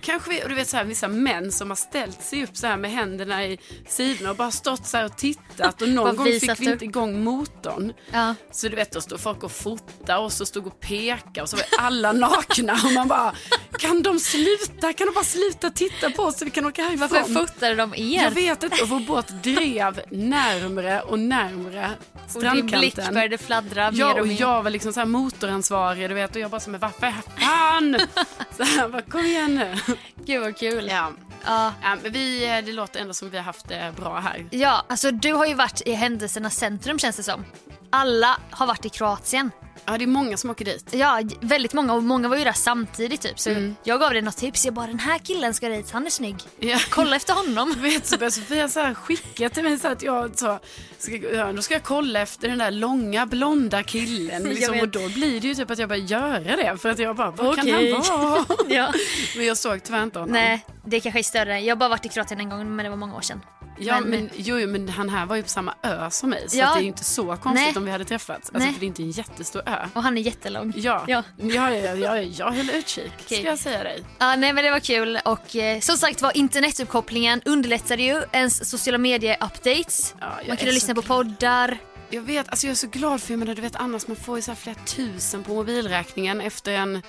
[0.02, 2.66] Kanske vi, och du vet så här, vissa män som har ställt sig upp så
[2.66, 6.26] här med händerna i sidorna och bara stått så här och tittat och någon gång
[6.26, 7.92] fick vi inte igång motorn.
[8.12, 8.34] Ja.
[8.52, 11.56] Så du vet, då stod folk och fotade och så stod och pekade och så
[11.56, 13.34] var alla nakna och man bara,
[13.78, 14.77] kan de sluta?
[14.80, 17.08] Kan de bara sluta titta på oss så vi kan åka härifrån?
[17.10, 18.22] Varför fotade de er?
[18.22, 22.80] Jag vet inte, och vår båt drev närmre och närmre och din strandkanten.
[22.80, 24.36] blick började fladdra mer Ja, och och mer.
[24.40, 27.96] jag var liksom så här motoransvarig, du vet, och jag bara så men varför fan?
[28.56, 29.94] Så här, bara, kom igen nu.
[30.24, 30.88] Gud vad kul.
[30.90, 31.12] Ja.
[31.44, 31.72] Ja.
[31.82, 34.46] Ja, men vi, eh, det låter ändå som vi har haft det bra här.
[34.50, 37.44] Ja, alltså du har ju varit i händelsernas centrum känns det som.
[37.90, 39.50] Alla har varit i Kroatien.
[39.84, 40.88] Ja, det är många som åker dit.
[40.94, 43.38] Ja, väldigt många och många var ju där samtidigt typ.
[43.40, 43.76] Så Mm.
[43.84, 44.64] jag gav dig något tips.
[44.64, 46.36] Jag bara den här killen ska dit, han är snygg.
[46.60, 46.78] Ja.
[46.90, 47.74] Kolla efter honom.
[47.78, 50.58] Vet så började Sofia så här skicka till mig så att jag så,
[50.98, 54.42] ska, ja, då ska jag kolla efter den där långa blonda killen.
[54.42, 57.16] Liksom, och då blir det ju typ att jag börjar göra det för att jag
[57.16, 57.92] bara, vad Okej.
[57.92, 58.44] kan han vara?
[58.68, 58.92] ja.
[59.36, 60.32] Men jag såg tyvärr inte honom.
[60.32, 61.60] Nej, det kanske är större.
[61.60, 63.40] Jag har bara varit i Kroatien en gång men det var många år sedan.
[63.80, 66.58] Ja, men- men, jo, men han här var ju på samma ö som mig så
[66.58, 66.72] Ja.
[66.74, 67.76] det är ju inte så konstigt Nej.
[67.76, 68.50] om vi hade träffats.
[68.50, 68.72] Alltså, Nej.
[68.72, 69.86] för det är inte en jättestor ö.
[69.94, 70.72] Och han är jättelång.
[70.76, 71.22] Ja, Ja.
[71.36, 71.70] ja.
[71.70, 73.38] ja, ja, ja, jag höll utkik Okej.
[73.38, 74.04] ska jag säga dig.
[74.18, 78.70] Ja, nej men det var kul och eh, som sagt var internetuppkopplingen underlättade ju ens
[78.70, 80.14] sociala medier-updates.
[80.20, 81.78] Ja, Man kunde lyssna på poddar.
[82.10, 84.36] Jag vet, alltså jag är så glad för jag menar, du vet annars man får
[84.38, 87.02] ju så här flera tusen på mobilräkningen efter en,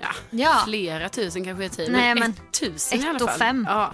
[0.00, 0.62] ja, Ja.
[0.66, 1.92] flera tusen kanske i tid.
[1.92, 3.38] Nej, men, men ett tusen i alla och fall.
[3.38, 3.66] fem.
[3.68, 3.92] Ja.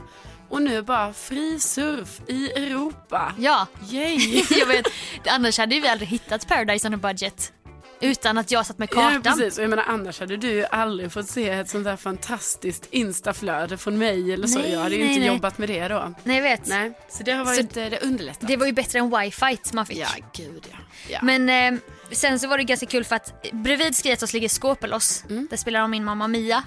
[0.48, 3.32] Och nu bara fri surf i Europa.
[3.38, 4.44] Ja, Yay!
[4.50, 4.86] jag vet.
[5.26, 7.52] Annars hade vi aldrig hittat Paradise on a budget.
[8.00, 9.22] Utan att jag satt med Ja, kartan.
[9.22, 9.59] precis.
[9.59, 13.76] Och jag menar, annars hade du ju aldrig fått se ett sånt där fantastiskt instaflöde
[13.76, 14.59] från mig eller så.
[14.59, 15.28] Nej, jag hade ju nej, inte nej.
[15.28, 16.14] jobbat med det då.
[16.24, 16.66] Nej, jag vet.
[16.66, 18.48] Nej, så det har varit, eh, det underlättat.
[18.48, 19.96] Det var ju bättre än wifi man fick.
[19.96, 20.78] Ja, gud ja.
[21.09, 21.18] ja.
[21.22, 21.80] Men eh,
[22.11, 25.24] sen så var det ganska kul för att bredvid Skrietos ligger Skåpelos.
[25.30, 25.46] Mm.
[25.50, 26.62] Där spelar de min mamma Mia.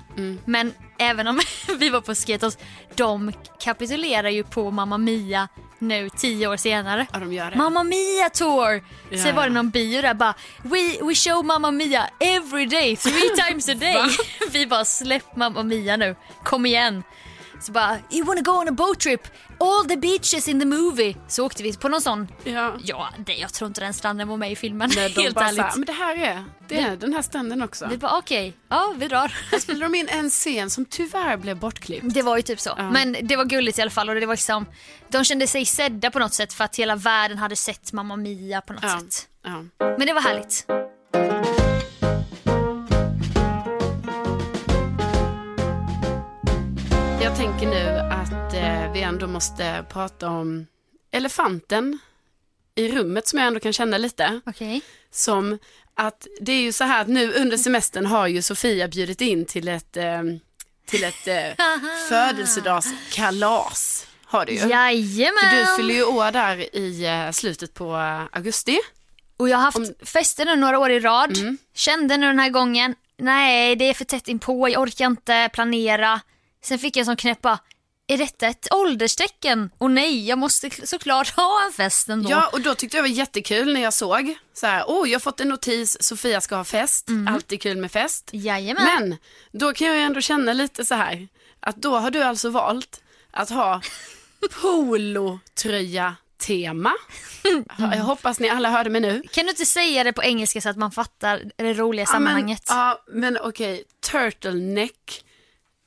[0.46, 1.40] Men även om
[1.80, 2.58] vi var på Skrietos,
[2.96, 5.48] de kapitulerar ju på Mamma Mia
[5.82, 7.08] nu tio år senare.
[7.14, 7.58] ja, de gör det.
[7.58, 8.84] Mamma Mia tour!
[9.10, 12.96] Ja, Sen var det någon bio där bara We, we show Mamma Mia every day,
[12.96, 14.06] three times a day.
[14.52, 17.04] vi bara släpp Mamma Mia nu, kom igen.
[17.62, 19.22] Så bara you wanna go on a boat trip,
[19.60, 21.16] all the beaches in the movie.
[21.28, 22.74] Så åkte vi på någon sån, Ja.
[22.84, 24.92] ja det, jag tror inte den stranden var med i filmen.
[24.96, 25.58] Nej, de Helt bara ärligt.
[25.58, 27.88] så här, men det här är, det är den här standen också.
[27.90, 29.34] Vi bara okej, ja vi drar.
[29.52, 32.14] Här spelade de in en scen som tyvärr blev bortklippt.
[32.14, 32.76] Det var ju typ så.
[32.92, 34.66] Men det var gulligt i alla fall och det var liksom,
[35.10, 38.62] de kände sig sedda på något sätt för att hela världen hade sett Mamma Mia
[38.62, 39.00] på något Ja.
[39.00, 39.28] sätt.
[39.44, 39.64] Ja.
[39.98, 40.66] Men det var härligt.
[47.30, 50.68] Jag tänker nu att eh, vi ändå måste prata om
[51.12, 52.00] elefanten
[52.76, 54.42] i rummet som jag ändå kan känna lite.
[54.46, 54.82] Okej.
[55.12, 55.58] Som
[55.96, 59.46] att det är ju så här att nu under semestern har ju Sofia bjudit in
[59.46, 60.22] till ett, eh,
[60.86, 61.66] till ett eh,
[62.10, 64.08] födelsedagskalas.
[64.24, 64.60] Har du ju.
[64.60, 65.34] Jajamän!
[65.40, 67.96] För du fyller ju år där i eh, slutet på
[68.32, 68.80] augusti.
[69.38, 71.38] Och jag har haft fester nu några år i rad.
[71.38, 71.58] Mm.
[71.74, 76.22] Kände nu den här gången, nej det är för tätt inpå, jag orkar inte planera.
[76.64, 77.60] Sen fick jag en sån knäpp bara,
[78.08, 79.70] är detta ett ålderstecken?
[79.78, 82.30] Och nej, jag måste såklart ha en fest ändå.
[82.30, 85.16] Ja, och då tyckte jag det var jättekul när jag såg så här, oh, jag
[85.16, 88.30] har fått en notis, Sofia ska ha fest, alltid kul med fest.
[88.34, 88.86] Jajamän.
[88.86, 89.18] Men
[89.52, 91.28] då kan jag ju ändå känna lite så här,
[91.60, 93.82] att då har du alltså valt att ha
[94.62, 96.94] polotröja-tema.
[97.78, 99.24] Jag hoppas ni alla hörde mig nu.
[99.32, 102.64] Kan du inte säga det på engelska så att man fattar det roliga sammanhanget?
[102.68, 105.26] Ja, men, ja, men okej, turtleneck.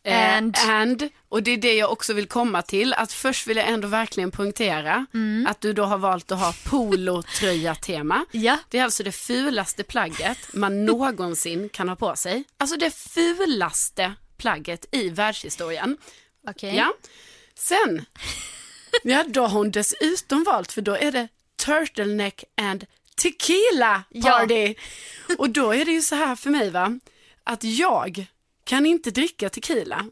[0.04, 0.56] Eh, And?
[0.68, 3.88] and, och det är det jag också vill komma till, att först vill jag ändå
[3.88, 5.46] verkligen poängtera Mm.
[5.50, 8.24] att du då har valt att ha polotröja-tema.
[8.30, 8.58] Ja.
[8.68, 12.44] Det är alltså det fulaste plagget man någonsin kan ha på sig.
[12.58, 15.96] Alltså det fulaste plagget i världshistorien.
[16.48, 16.76] Okej.
[16.76, 16.92] Ja.
[17.54, 18.04] Sen,
[19.02, 21.28] ja då har hon dessutom valt, för då är det
[21.64, 22.84] turtleneck and
[23.16, 24.74] tequila party.
[25.38, 26.98] Och då är det ju så här för mig va,
[27.44, 28.26] att jag
[28.64, 30.06] kan inte dricka tequila.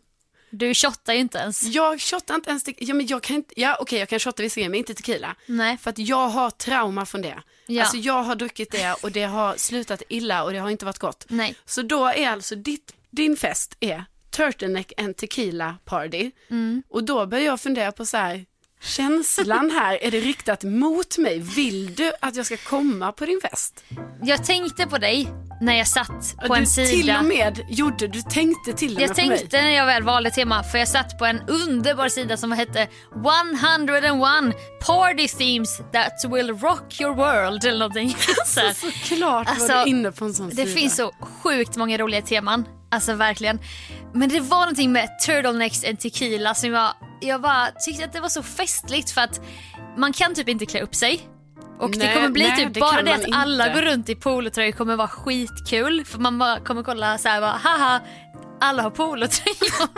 [0.51, 1.63] Du shottar ju inte ens.
[1.63, 4.43] Jag shottar inte ens tequila, ja men jag kan inte, ja okej jag kan shotta
[4.43, 5.37] grejer men inte tequila.
[5.47, 5.79] Nej.
[5.79, 7.43] För att jag har trauma från det.
[7.67, 7.83] Ja.
[7.83, 10.99] Alltså jag har druckit det och det har slutat illa och det har inte varit
[10.99, 11.27] gott.
[11.29, 11.55] Nej.
[11.65, 16.31] Så då är alltså ditt, din fest är turtleneck and tequila party.
[16.51, 16.83] Mm.
[16.89, 18.47] Och då börjar jag fundera på så här,
[18.81, 20.05] känslan här?
[20.05, 21.39] Är det riktat mot mig?
[21.39, 23.85] Vill du att jag ska komma på din fest?
[24.23, 25.29] Jag tänkte på dig
[25.61, 26.89] när jag satt på du en sida.
[26.89, 29.39] till och med gjorde, du tänkte till och med Jag på mig.
[29.39, 32.89] tänkte när jag väl valde tema, för jag satt på en underbar sida som hette
[33.15, 34.55] 101
[34.87, 38.17] party themes that will rock your world eller någonting.
[38.47, 38.73] Så här.
[38.73, 40.71] Såklart Alltså, var du inne på en sån Det sida.
[40.81, 42.65] finns så sjukt många roliga teman.
[42.91, 43.59] Alltså verkligen.
[44.15, 48.21] Men det var någonting med turtlenecks and tequila som jag, jag bara tyckte att det
[48.21, 49.41] var så festligt för att
[49.97, 51.21] man kan typ inte klä upp sig.
[51.79, 53.81] Och det Nej, kommer bli nej, typ det bara det att alla inte.
[53.81, 56.05] går runt i polotröjor kommer vara skitkul.
[56.05, 58.01] För man bara kommer kolla så här bara haha
[58.61, 59.89] alla har polotröjor.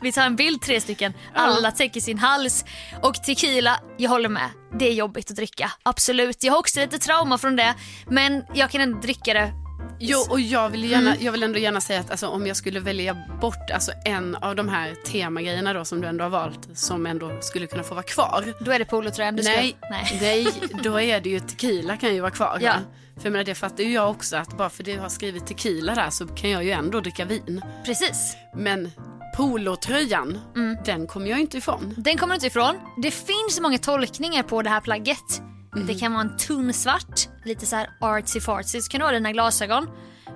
[0.00, 1.12] Vi tar en bild tre stycken.
[1.34, 2.64] Alla täcker sin hals.
[3.02, 4.50] Och tequila, jag håller med.
[4.78, 5.72] Det är jobbigt att dricka.
[5.82, 6.44] Absolut.
[6.44, 7.74] Jag har också lite trauma från det.
[8.06, 9.52] Men jag kan ändå dricka det
[9.98, 11.24] Jo, och jag vill, gärna, Mm.
[11.24, 14.56] jag vill ändå gärna säga att alltså, om jag skulle välja bort alltså, en av
[14.56, 18.02] de här temagrejerna då som du ändå har valt som ändå skulle kunna få vara
[18.04, 18.44] kvar.
[18.60, 19.52] Då är det polotröjan du ska...
[19.52, 20.18] Nej, Nej.
[20.20, 20.46] nej,
[20.82, 22.58] då är det ju tequila kan ju vara kvar.
[22.60, 22.72] Ja.
[23.16, 25.46] För jag menar, det fattar ju jag också att bara för det jag har skrivit
[25.46, 27.62] tequila där så kan jag ju ändå dricka vin.
[27.84, 28.36] Precis.
[28.54, 28.90] Men
[29.36, 30.76] polotröjan, Mm.
[30.84, 31.94] den kommer jag inte ifrån.
[31.96, 32.74] Den kommer du inte ifrån.
[33.02, 35.42] Det finns många tolkningar på det här plagget.
[35.74, 35.86] Mm.
[35.86, 38.80] Det kan vara en tunn svart, lite så här artsy fartsy.
[38.80, 39.90] Så kan du ha dina glasögon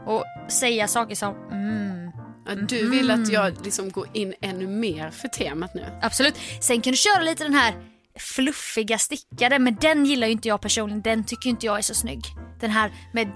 [0.07, 5.29] och säga saker som mm, Du vill att jag liksom går in ännu mer för
[5.29, 5.85] temat nu.
[6.03, 6.35] absolut.
[6.61, 7.75] Sen kan du köra lite den här
[8.19, 11.03] fluffiga stickade men den gillar ju inte jag personligen.
[11.03, 12.25] Den tycker inte jag är så snygg.
[12.61, 13.29] Den här med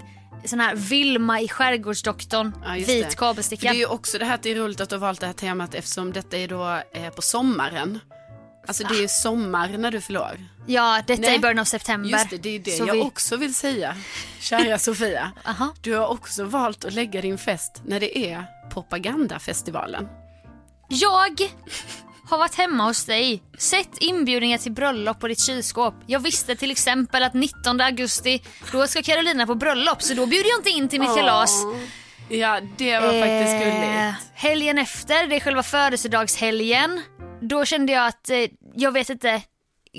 [0.45, 3.03] sån här Vilma i Skärgårdsdoktorn, Ja, vit det.
[3.03, 3.69] För kabelsticka.
[3.71, 5.25] det är ju också det här att det är roligt att du har valt det
[5.25, 7.99] här temat eftersom detta är då eh, på sommaren.
[8.67, 10.37] Alltså det är ju sommar när du förlorar.
[10.67, 11.35] Ja, detta Nej.
[11.35, 12.09] är början av september.
[12.09, 13.95] Just det, det är det Så jag vi- också vill säga.
[14.39, 15.31] Kära Sofia,
[15.81, 20.07] du har också valt att lägga din fest när det är propagandafestivalen.
[20.89, 21.41] Jag
[22.29, 25.93] har varit hemma hos dig, sett inbjudningar till bröllop på ditt kylskåp.
[26.07, 30.49] Jag visste till exempel att 19 augusti, då ska Carolina på bröllop så då bjuder
[30.49, 31.63] jag inte in till mitt kalas.
[32.29, 34.17] Ja, det var faktiskt Eh, gulligt.
[34.33, 37.01] helgen efter, det är själva födelsedagshelgen.
[37.41, 38.37] Då kände jag att, eh,
[38.75, 39.41] jag vet inte,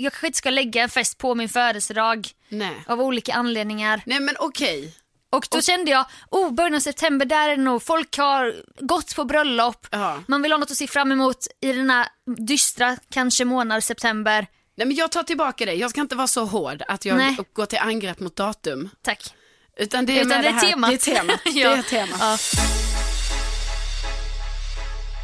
[0.03, 2.83] jag kanske inte ska lägga en fest på min födelsedag Nej.
[2.87, 4.01] av olika anledningar.
[4.05, 4.95] Nej men okej.
[5.31, 9.15] Och då kände jag, oh början av september, där är det nog, folk har gått
[9.15, 9.87] på bröllop.
[9.91, 10.23] Ja.
[10.27, 12.07] Man vill ha något att se fram emot i den här
[12.37, 14.47] dystra, kanske månad september.
[14.77, 15.73] Nej men jag tar tillbaka det.
[15.73, 17.37] Jag ska inte vara så hård att jag Nej.
[17.53, 18.89] går till angrepp mot datum.
[19.01, 19.33] Tack.
[19.77, 20.89] Utan det är, Utan det det, här, temat.
[20.89, 21.39] det är temat.
[21.45, 21.69] Ja.
[21.69, 22.19] Det är temat.
[22.19, 22.37] Ja.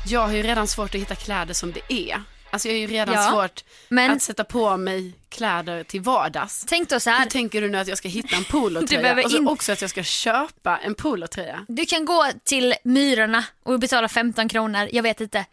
[0.07, 2.21] Jag har ju redan svårt att hitta kläder som det är.
[2.55, 6.65] Alltså jag har ju redan Ja, svårt men- att sätta på mig kläder till vardags.
[6.67, 9.23] Tänk då så Hur här, tänker du nu att jag ska hitta en polotröja?
[9.23, 11.65] Och så in- också att jag ska köpa en polotröja.
[11.67, 15.45] du kan gå till Myrorna och betala 15 kronor, jag vet inte.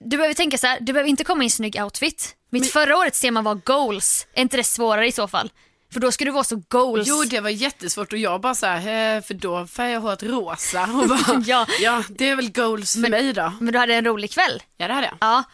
[0.00, 2.36] Du behöver tänka så här, du behöver inte komma i en snygg outfit.
[2.50, 5.50] Mitt förra årets tema var goals, är inte det svårare i så fall?
[5.92, 7.08] För då ska du vara så goals.
[7.08, 10.82] Jo, det var jättesvårt och jag bara så här, för då färgar jag håret rosa
[10.82, 11.66] och bara, Ja.
[11.80, 13.52] ja, det är väl goals för mig då.
[13.60, 14.62] Men du hade en rolig kväll.
[14.76, 15.16] Ja, det hade jag.
[15.20, 15.44] Ja.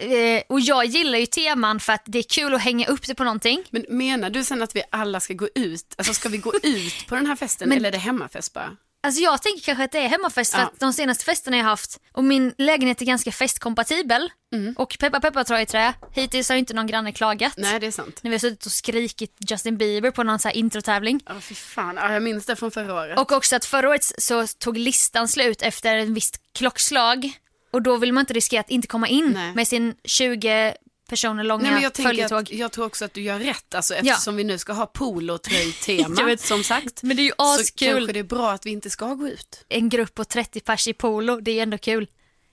[0.00, 3.14] Eh, och jag gillar ju teman för att det är kul att hänga upp det
[3.14, 3.64] på någonting.
[3.70, 7.06] Men menar du sen att vi alla ska gå ut, alltså ska vi gå ut
[7.08, 8.76] på den här festen Men- eller är det hemmafest bara?
[9.02, 10.66] Alltså jag tänker kanske att det är hemmafest för Ja.
[10.66, 14.74] att de senaste festerna jag haft och min lägenhet är ganska festkompatibel Mm.
[14.78, 15.94] och peppa peppa tar i trä.
[16.12, 17.52] Hittills har inte någon granne klagat.
[17.56, 18.20] Nej, det är sant.
[18.22, 21.20] När vi har suttit och skrikit Justin Bieber på någon så här introtävling.
[21.26, 21.96] Ja, fy fan.
[21.96, 23.18] Ja, jag minns det från förra året.
[23.18, 27.32] Och också att förra året så tog listan slut efter en visst klockslag
[27.74, 29.54] och då vill man inte riskera att inte komma in Nej.
[29.54, 30.74] med sin 20
[31.08, 32.38] personer långa Nej, men jag, följetåg.
[32.42, 36.36] att, jag tror också att du gör rätt, alltså, eftersom vi nu ska ha polotröjtema,
[36.38, 37.02] som sagt.
[37.02, 37.88] Men det är ju Så askul.
[37.94, 39.64] kanske det är bra att vi inte ska gå ut.
[39.68, 42.06] En grupp på 30 pers i polo, det är ändå kul.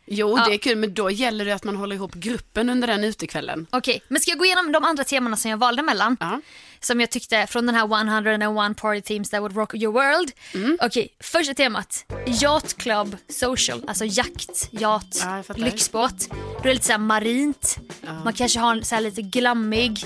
[0.05, 0.45] Jo, Ja.
[0.47, 3.67] det är kul, men då gäller det att man håller ihop gruppen under den utekvällen.
[3.69, 6.17] Okej, men ska jag gå igenom de andra temana som jag valde mellan?
[6.19, 6.41] Ja.
[6.83, 10.31] Som jag tyckte från den här 101 party themes that would rock your world.
[10.53, 10.77] Mm.
[10.81, 12.05] Okej, första temat.
[12.41, 15.55] Yacht Club Social, alltså jakt, yacht, fattar.
[15.55, 16.29] lyxbåt.
[16.29, 17.77] Då är det lite så marint.
[18.23, 20.05] Man kanske har en så lite glammig.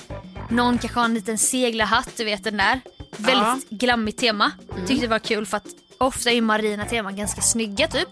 [0.49, 2.81] Någon kanske har en liten seglarhatt, du vet den där.
[3.17, 4.51] Väldigt glammigt tema.
[4.73, 4.88] Mm.
[4.88, 8.09] Tyckte det var kul för att ofta är marina teman ganska snygga typ.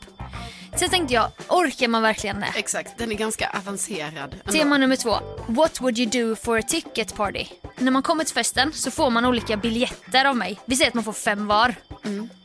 [0.75, 2.53] Sen tänkte jag, orkar man verkligen det?
[2.55, 4.13] Exakt, den är ganska avancerad.
[4.33, 4.51] ändå.
[4.51, 5.17] Tema nummer två.
[5.47, 7.45] What would you do for a ticket party?
[7.77, 10.59] När man kommer till festen så får man olika biljetter av mig.
[10.65, 11.75] Vi säger att man får fem var.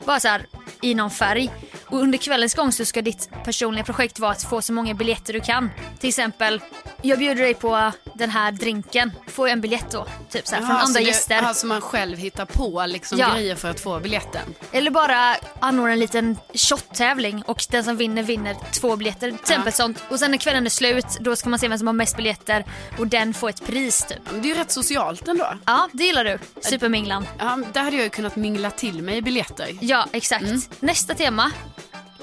[0.05, 0.45] Bara så här
[0.81, 1.51] i någon färg.
[1.89, 5.33] Och under kvällens gång så ska ditt personliga projekt vara att få så många biljetter
[5.33, 5.69] du kan.
[5.99, 6.61] Till exempel
[7.01, 9.11] jag bjuder dig på den här drinken.
[9.27, 10.05] Får jag en biljett då?
[10.29, 11.35] Typ så här, från Jaha, andra så det- gäster.
[11.35, 13.33] jaha, så man själv hittar på liksom Ja.
[13.33, 14.41] grejer för att få biljetten.
[14.71, 19.27] Eller bara anordna en liten shot-tävling och den som vinner vinner två biljetter.
[19.31, 20.03] Till exempel sånt.
[20.09, 22.65] Och sen när kvällen är slut då ska man se vem som har mest biljetter
[22.99, 24.17] och den får ett pris typ.
[24.25, 25.53] Ja, Det är ju rätt socialt ändå.
[25.65, 26.39] Ja, det gillar du.
[26.61, 27.27] Superminglan.
[27.39, 29.77] Ja, där hade jag ju kunnat mingla till mig biljetter.
[29.81, 30.43] Ja, exakt.
[30.43, 30.61] Mm.
[30.79, 31.51] Nästa tema.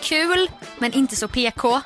[0.01, 1.81] Kul, men inte så PK.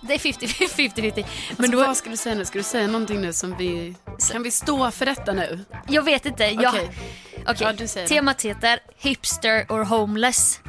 [0.00, 1.12] Det är 50-50.
[1.50, 2.44] Men Men då, Vad ska du säga nu?
[2.44, 3.94] Ska du säga någonting nu som vi...
[4.32, 5.64] Kan vi stå för detta nu?
[5.88, 6.44] jag vet inte.
[6.44, 6.90] Jag, Okej.
[7.46, 8.14] Ja, säger det.
[8.14, 10.60] temat heter Hipster or homeless.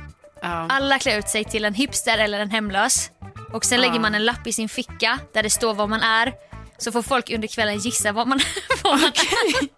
[0.41, 0.67] Ja.
[0.69, 3.09] Alla klär ut sig till en hipster eller en hemlös.
[3.53, 6.33] Och sen lägger man en lapp i sin ficka där det står vad man är.
[6.77, 8.39] Så får folk under kvällen gissa vad man,
[8.83, 9.69] vad man är.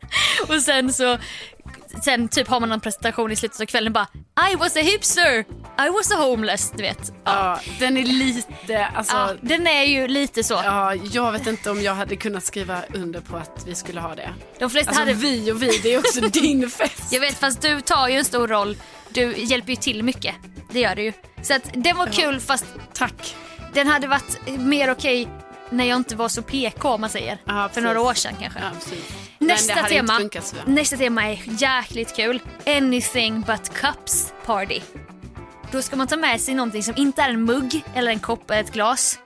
[0.55, 1.17] Och sen så
[2.03, 4.07] Sen typ har man en presentation i slutet av kvällen bara
[4.51, 5.39] I was a hipster,
[5.87, 7.11] I was a homeless, du vet.
[7.23, 8.85] ja, den är lite...
[8.85, 10.53] Alltså, Ja, den är ju lite så.
[10.53, 14.15] Ja, jag vet inte om jag hade kunnat skriva under på att vi skulle ha
[14.15, 14.29] det.
[14.59, 15.13] De flesta Alltså hade...
[15.13, 17.03] vi och vi, det är också din fest.
[17.11, 18.77] Jag vet fast du tar ju en stor roll.
[19.09, 20.35] Du hjälper ju till mycket.
[20.71, 21.13] Det gör du ju.
[21.41, 23.35] Så att den var kul fast Tack.
[23.73, 25.27] den hade varit mer okej
[25.69, 27.37] när jag inte var så PK om man säger.
[27.45, 28.59] Ja, För några år sedan kanske.
[28.59, 28.71] Ja.
[29.47, 30.19] Nästa tema.
[30.65, 32.41] Nästa tema är jäkligt kul.
[32.65, 34.81] Anything but cups party.
[35.71, 38.51] Då ska man ta med sig någonting som inte är en mugg eller en kopp
[38.51, 39.19] eller ett glas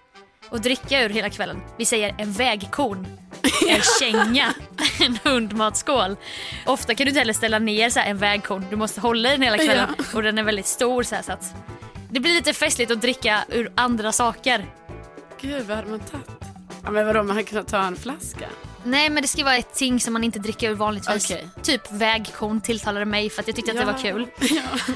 [0.49, 1.61] och dricka ur hela kvällen.
[1.77, 3.07] Vi säger en vägkon,
[3.67, 4.53] en känga,
[4.99, 6.15] en hundmatsskål.
[6.65, 8.65] Ofta kan du inte heller ställa ner så en vägkon.
[8.69, 11.31] Du måste hålla i den hela kvällen och den är väldigt stor så, här, så
[11.31, 11.53] att
[12.09, 14.65] det blir lite festligt att dricka ur andra saker.
[15.41, 16.27] Gud, vad hade man tagit?
[16.83, 18.45] Ja, men vadå, man hade kunnat ta en flaska?
[18.83, 21.31] Nej men det ska vara ett ting som man inte dricker ur vanligtvis.
[21.31, 21.47] Okej.
[21.63, 24.27] Typ vägkon tilltalade mig för att jag tyckte att det var kul.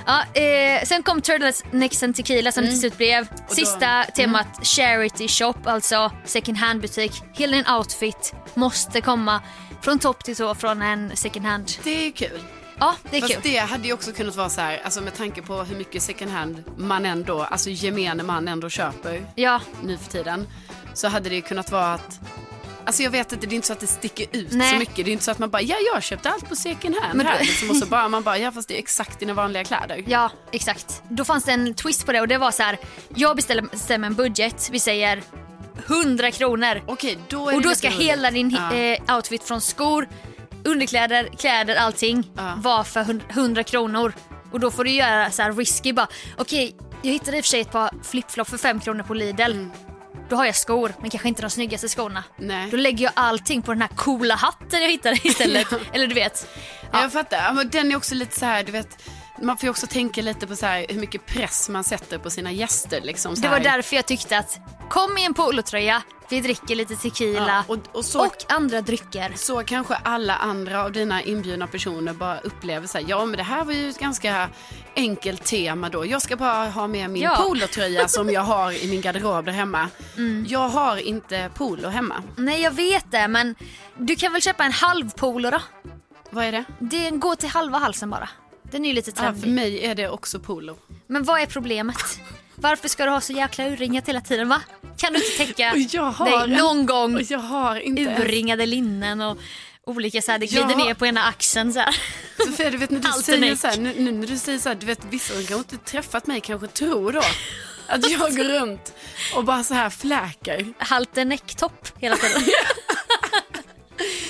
[0.05, 0.23] Ja.
[0.35, 1.63] Ja, eh, sen kom Turtles
[2.03, 7.11] and Tequila som till slut blev sista temat charity shop, alltså second hand butik.
[7.33, 9.41] Hela din outfit måste komma
[9.81, 11.71] från topp till tå från en second hand.
[11.83, 12.39] Det är kul.
[12.79, 13.41] Ja, det är Fast kul.
[13.43, 16.31] det hade ju också kunnat vara så här, alltså med tanke på hur mycket second
[16.31, 20.47] hand man ändå, alltså gemene man ändå köper Ja, nu för tiden.
[20.93, 22.19] Så hade det ju kunnat vara att,
[22.85, 24.71] alltså jag vet inte, det är inte så att det sticker ut Nej.
[24.73, 24.95] så mycket.
[25.05, 27.25] Det är inte så att man bara, ja jag köpte allt på second hand Men
[27.25, 27.39] här.
[27.39, 30.03] Liksom, och så bara, man bara, ja fast det är exakt dina vanliga kläder.
[30.07, 31.01] ja, exakt.
[31.09, 32.77] Då fanns det en twist på det och det var så här.
[33.15, 35.23] Jag beställer, bestämmer en budget, vi säger
[35.87, 36.81] 100 kronor.
[36.87, 38.73] Okej, då är Och då ska hela din Ja.
[38.77, 40.07] eh, outfit från skor,
[40.63, 42.53] underkläder, kläder, allting Ja.
[42.57, 44.13] vara för hund- 100 kronor.
[44.51, 46.07] Och då får du göra så här risky bara.
[46.37, 49.65] Okej, jag hittade i och för sig ett par flipflop för 5 kronor på Lidl.
[50.29, 52.23] Då har jag skor, men kanske inte de snyggaste skorna.
[52.37, 52.71] Nej.
[52.71, 55.67] Då lägger jag allting på den här coola hatten jag hittade istället.
[55.93, 56.47] Eller du vet.
[56.91, 57.01] Ja.
[57.01, 59.03] Jag fattar, men den är också lite så här, du vet,
[59.41, 62.29] man får ju också tänka lite på så här, hur mycket press man sätter på
[62.29, 63.01] sina gäster.
[63.01, 63.63] Liksom, så Det var här.
[63.63, 64.59] därför jag tyckte att
[64.89, 69.33] kom i en polotröja, vi dricker lite tequila Ja, och- och så- andra drycker.
[69.35, 73.43] Så kanske alla andra av dina inbjudna personer bara upplever så här, ja men det
[73.43, 74.49] här var ju ett ganska
[74.95, 76.05] enkelt tema då.
[76.05, 77.35] Jag ska bara ha med min Ja.
[77.35, 79.89] polotröja som jag har i min garderob där hemma.
[80.17, 80.45] Mm.
[80.49, 82.23] Jag har inte polo hemma.
[82.35, 83.55] Nej jag vet det men
[83.97, 85.59] du kan väl köpa en halv polo då?
[86.29, 86.63] Vad är det?
[86.79, 88.29] Det går till halva halsen bara.
[88.71, 89.51] Den är ju lite Ja, för trendig.
[89.53, 90.77] mig är det också polo.
[91.07, 92.19] Men vad är problemet?
[92.55, 94.61] Varför ska du ha så jäkla urringat hela tiden va?
[94.97, 95.69] Kan du inte täcka
[96.01, 99.37] har dig någon gång jag har inte urringade linnen och
[99.85, 101.95] olika så här, det glider har- ner på ena axeln så här.
[102.45, 104.75] Sofia, du vet när du säger så här, nu, nu när du säger så här,
[104.75, 107.21] du vet vissa som kanske inte träffat mig kanske tror då
[107.87, 108.93] att jag går runt
[109.35, 110.73] och bara så här fläker.
[110.77, 112.41] Halter näcktopp hela tiden.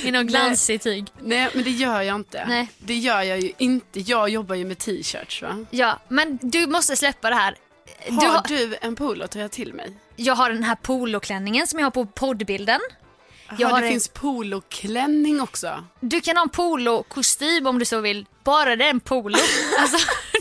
[0.04, 1.06] I någon glansig tyg.
[1.22, 2.46] Nej men det gör jag inte.
[2.48, 2.68] Nej.
[2.78, 4.00] Det gör jag ju inte.
[4.00, 5.66] Jag jobbar ju med t-shirts va.
[5.72, 7.56] Ja, men du måste släppa det här.
[8.10, 9.94] Har Du har, du en polotröja till mig?
[10.16, 12.80] jag har den här poloklänningen som jag har på poddbilden.
[13.50, 15.84] Jag Ja, har det en- finns poloklänning också.
[16.00, 19.38] Du kan ha en polokostym om du så vill, bara det är en polo.
[19.80, 19.98] Alltså,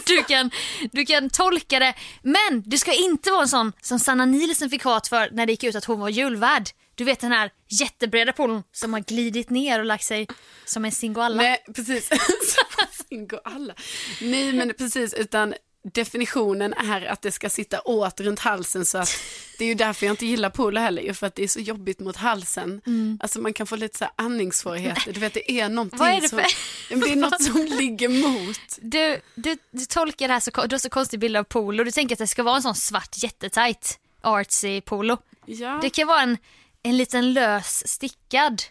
[0.06, 0.50] du, kan,
[0.92, 4.84] du kan tolka det, men du ska inte vara en sån som Sanna Nielsen fick
[4.84, 6.68] hat för när det gick ut att hon var julvärd.
[6.94, 10.26] Du vet den här jättebreda polon som har glidit ner och lagt sig
[10.64, 11.42] som en singoalla.
[11.42, 12.10] Nej precis.
[13.08, 13.74] Singo alla.
[14.20, 15.54] Nej men precis utan
[15.92, 19.10] definitionen är att det ska sitta åt runt halsen så att
[19.58, 21.60] det är ju därför jag inte gillar polo heller ju för att det är så
[21.60, 22.80] jobbigt mot halsen.
[23.20, 25.12] Alltså man kan få lite så här andningssvårigheter.
[25.12, 28.08] Du vet det är någonting Vad är det som, för- det är något som ligger
[28.08, 28.78] mot.
[28.80, 31.84] Du, du, du tolkar det här så, du har så konstig bild av polo.
[31.84, 35.18] Du tänker att det ska vara en sån svart jättetajt artsy polo.
[35.46, 35.78] Ja.
[35.82, 36.38] Det kan vara en,
[36.82, 38.62] en liten lös stickad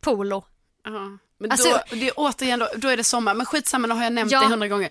[0.00, 0.44] polo.
[0.84, 3.34] Ja, men Alltså- då, det är återigen då, då är det sommar.
[3.34, 4.40] Men skitsamma, nu har jag nämnt Ja.
[4.40, 4.90] det hundra gånger.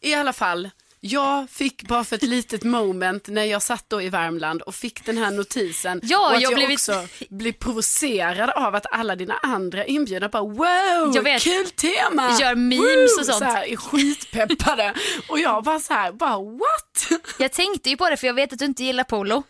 [0.00, 4.08] I alla fall, Jag fick bara för ett litet moment när jag satt då i
[4.08, 6.00] Värmland och fick den här notisen.
[6.02, 10.28] Ja, och att jag jag, blev- också blev provocerad av att alla dina andra inbjudna
[10.28, 11.42] bara wow, Jag vet.
[11.42, 12.36] kul tema.
[12.40, 12.78] Gör memes
[13.16, 13.20] Woo!
[13.20, 13.38] och sånt.
[13.38, 14.94] Så här, är skitpeppade.
[15.28, 17.20] och jag bara så här, bara what?
[17.38, 19.42] Jag tänkte ju på det för jag vet att du inte gillar polo.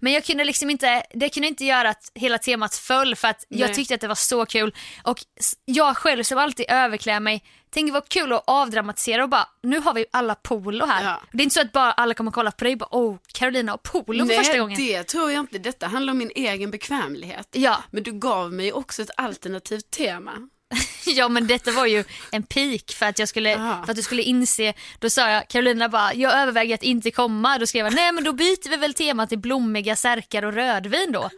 [0.00, 3.44] Men jag kunde liksom inte, det kunde inte göra att hela temat föll för att
[3.48, 3.74] jag Nej.
[3.74, 4.74] tyckte att det var så kul.
[5.02, 5.18] Och
[5.64, 9.94] jag själv som alltid överklär mig, tänker vad kul att avdramatisera och bara, nu har
[9.94, 11.04] vi alla polo här.
[11.04, 11.20] Ja.
[11.32, 13.74] Det är inte så att bara alla kommer kolla på dig och bara, oh, Carolina
[13.74, 14.78] och polo för första gången.
[14.78, 15.58] det tror jag inte.
[15.58, 17.48] Detta handlar om min egen bekvämlighet.
[17.52, 17.82] Ja.
[17.90, 20.32] Men du gav mig också ett alternativt tema.
[21.06, 23.84] Ja men detta var ju en peak för att, jag skulle, Aha.
[23.84, 27.58] för att du skulle inse, då sa jag, Carolina bara, jag överväger att inte komma.
[27.58, 31.12] Då skrev jag, nej men då byter vi väl tema till blommiga särkar och rödvin
[31.12, 31.30] då.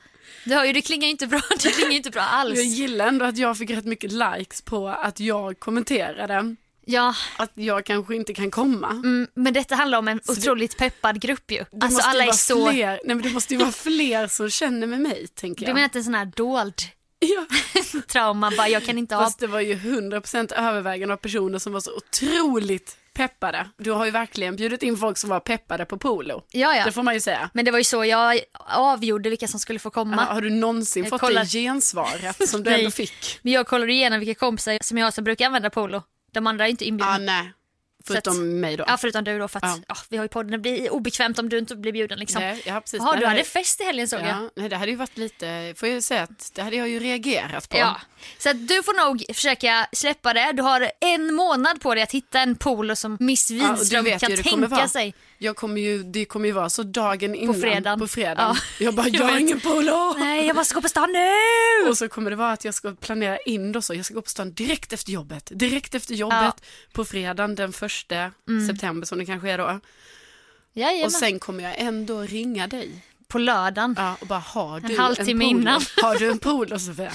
[0.44, 2.56] Du hör ju, det klingar inte bra, det klingar inte bra alls.
[2.56, 6.56] Jag gillar ändå att jag fick rätt mycket likes på att jag kommenterade
[6.86, 8.90] Ja, att jag kanske inte kan komma.
[8.90, 11.56] mm, men detta handlar om en otroligt peppad grupp ju.
[11.70, 14.86] Det Alltså alla är så, fler, nej men det måste ju vara fler som känner
[14.86, 15.74] med mig tänker du jag.
[15.74, 16.74] menar att det är en sån här dold
[17.18, 17.46] Ja.
[18.08, 21.72] trauma, bara jag kan inte ha Fast det var ju 100% övervägande av personer som
[21.72, 23.68] var så otroligt peppade.
[23.78, 26.42] Du har ju verkligen bjudit in folk som var peppade på polo.
[26.50, 26.84] Ja, ja.
[26.84, 27.50] Det får man ju säga.
[27.54, 30.26] Men det var ju så jag avgjorde vilka som skulle få komma.
[30.28, 33.38] Ja, har du någonsin Jag fått kollar- det gensvaret som du ändå fick?
[33.42, 36.02] Men jag kollade igenom vilka kompisar som jag har som brukar använda polo.
[36.32, 37.18] De andra är inte inbjudna.
[37.18, 37.52] Nej.
[38.06, 38.84] Förutom att- mig då.
[38.86, 39.78] Ja, förutom du då för att Ja.
[39.88, 39.96] ja.
[40.08, 42.42] vi har ju podden, det blir obekvämt om du inte blir bjuden liksom.
[42.42, 42.98] Nej, ja, precis.
[42.98, 44.28] Jaha, du hade fest i helgen såg jag.
[44.28, 47.00] Ja, nej, det hade ju varit lite, får jag säga att det hade jag ju
[47.00, 47.78] reagerat på.
[47.78, 48.00] Ja.
[48.38, 50.52] Så att du får nog försöka släppa det.
[50.52, 54.20] Du har en månad på dig att hitta en polo som Miss Ja, Wihlström vet
[54.20, 55.14] kan tänka sig.
[55.42, 57.98] Jag kommer ju, det kommer ju vara så dagen innan fredagen.
[57.98, 58.56] på fredagen.
[58.78, 58.84] Ja.
[58.84, 60.14] Jag bara, Jag jag har ingen polo!
[60.18, 61.88] Nej, jag måste gå på stan nu!
[61.90, 64.22] Och så kommer det vara att jag ska planera in då så, jag ska gå
[64.22, 65.52] på stan direkt efter jobbet.
[65.54, 68.32] Direkt efter jobbet på fredagen den första
[68.68, 69.64] september som det kanske är då.
[69.66, 69.80] Mm.
[70.72, 71.04] Jajamän.
[71.06, 73.04] Och sen kommer jag ändå ringa dig.
[73.28, 73.94] På lördagen.
[73.98, 74.04] Ja.
[74.04, 75.82] Ja, och bara, har du halvtimme en innan.
[76.02, 77.12] Har du en polo Sofia?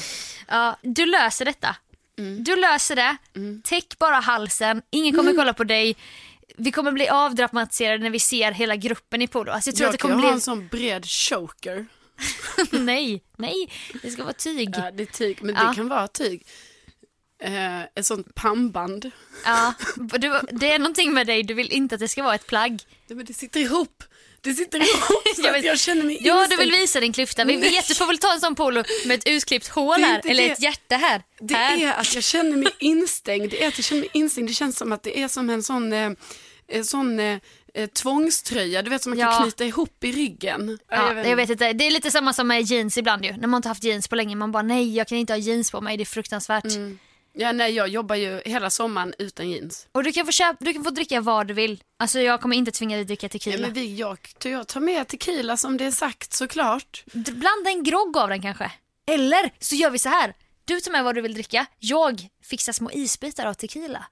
[0.81, 1.75] du löser detta.
[2.17, 2.43] Mm.
[2.43, 3.17] Du löser det.
[3.63, 4.81] Täck bara halsen.
[4.89, 5.95] Ingen kommer kolla på dig.
[6.57, 9.51] Vi kommer bli avdramatiserade när vi ser hela gruppen i polo.
[9.51, 10.33] Alltså jag tror Jag att det kommer ju ha bli...
[10.33, 11.85] en sån bred choker.
[12.71, 13.69] nej, nej.
[14.01, 14.69] Det ska vara tyg.
[14.77, 15.63] Ja, det är tyg, men Ja.
[15.69, 16.45] det kan vara tyg.
[17.43, 19.11] Eh, ett sånt pannband.
[19.45, 22.47] Ja, du, det är någonting med dig, du vill inte att det ska vara ett
[22.47, 22.71] plagg.
[23.07, 24.03] Nej, men det sitter ihop.
[24.41, 26.59] Det sitter ihop så Jag vet- jag känner mig Ja, du instängd.
[26.59, 27.43] vill visa din klyfta.
[27.45, 27.69] Vi Nej.
[27.69, 30.51] vet, du får väl ta en sån polo med ett utklippt hål här, eller det.
[30.51, 31.21] ett hjärta här.
[31.39, 31.77] Det här.
[31.85, 33.49] är att jag känner mig instängd.
[33.51, 34.49] Det är att jag känner mig instängd.
[34.49, 36.11] Det känns som att det är som en sån, eh,
[36.83, 37.37] sån eh,
[37.73, 38.81] eh, tvångströja.
[38.81, 39.31] Du vet som man Ja.
[39.31, 40.79] kan knyta ihop i ryggen.
[40.89, 41.73] Ja, jag vet inte.
[41.73, 43.37] Det är lite samma som med jeans ibland ju.
[43.37, 44.35] När man inte haft jeans på länge.
[44.35, 45.97] Man bara nej, jag kan inte ha jeans på mig.
[45.97, 46.65] Det är fruktansvärt.
[46.65, 46.99] Mm.
[47.37, 49.87] Ja, nej, jag jobbar ju hela sommaren utan jeans.
[49.91, 51.83] Och du kan, få köpa, du kan få dricka vad du vill.
[51.99, 53.61] Alltså jag kommer inte tvinga dig att dricka Ja, tequila.
[53.61, 57.03] men vi, jag, jag tar med tequila som det är sagt såklart.
[57.13, 58.71] Blanda en grogg av den kanske.
[59.11, 60.33] Eller så gör vi så här.
[60.65, 61.65] Du tar med vad du vill dricka.
[61.79, 64.05] Jag fixar små isbitar av tequila.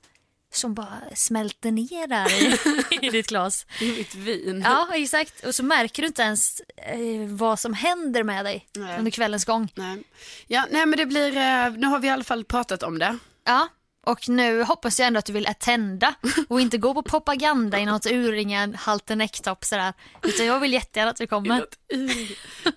[0.54, 2.58] Som bara smälter ner där i,
[3.08, 3.66] i ditt glas.
[3.82, 4.62] I mitt vin.
[4.66, 5.45] Ja, exakt.
[5.45, 8.97] Och så märker du inte ens eh, vad som händer med dig Nej.
[8.99, 9.72] under kvällens gång.
[9.76, 10.04] Nej.
[10.47, 13.18] Ja, nej men det blir, eh, nu har vi i alla fall pratat om det.
[13.45, 13.68] Ja,
[14.06, 16.14] och nu hoppas jag ändå att du vill attenda
[16.47, 19.93] och inte gå på propaganda i något urringen halten äcktopp sådär.
[20.24, 21.66] Utan jag vill jättegärna att du kommer.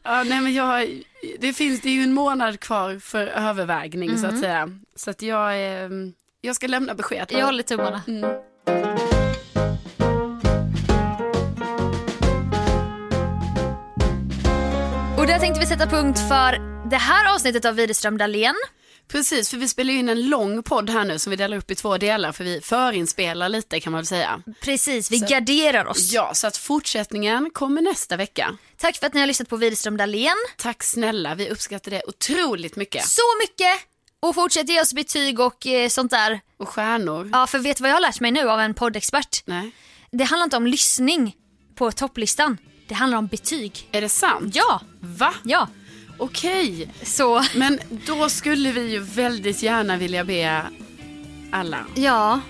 [0.03, 1.03] Ja, nej men jag,
[1.39, 4.81] det finns, det är ju en månad kvar för övervägning så att säga.
[4.97, 5.89] Så att jag, eh,
[6.41, 7.27] jag ska lämna besked.
[7.31, 8.03] Jag håller tummarna.
[8.07, 8.25] Mm.
[15.19, 18.55] Och där tänkte vi sätta punkt för det här avsnittet av Widerström Dahlén.
[19.09, 21.71] Precis, för vi spelar ju in en lång podd här nu som vi delar upp
[21.71, 24.43] i två delar för vi förinspelar lite kan man väl säga.
[24.61, 26.13] Precis, vi garderar oss.
[26.13, 28.59] Ja, så att fortsättningen kommer nästa vecka.
[28.77, 30.37] Tack för att ni har lyssnat på Widerström Dahlén.
[30.57, 33.05] Tack snälla, vi uppskattar det otroligt mycket.
[33.05, 33.96] Så mycket!
[34.29, 36.41] Och fortsätt ge oss betyg och eh, sånt där.
[36.57, 37.31] Och stjärnor.
[37.33, 39.43] Ja, för vet du vad jag har lärt mig nu av en poddexpert?
[39.47, 39.71] Nej.
[40.13, 41.35] Det handlar inte om lyssning
[41.75, 42.59] på topplistan.
[42.89, 43.89] Det handlar om betyg.
[43.93, 44.55] Är det sant?
[44.57, 45.35] Ja, Va?
[45.45, 45.69] ja.
[46.19, 46.91] Okej.
[47.03, 50.63] Så, Men då skulle vi ju väldigt gärna vilja be
[51.53, 52.41] alla ja.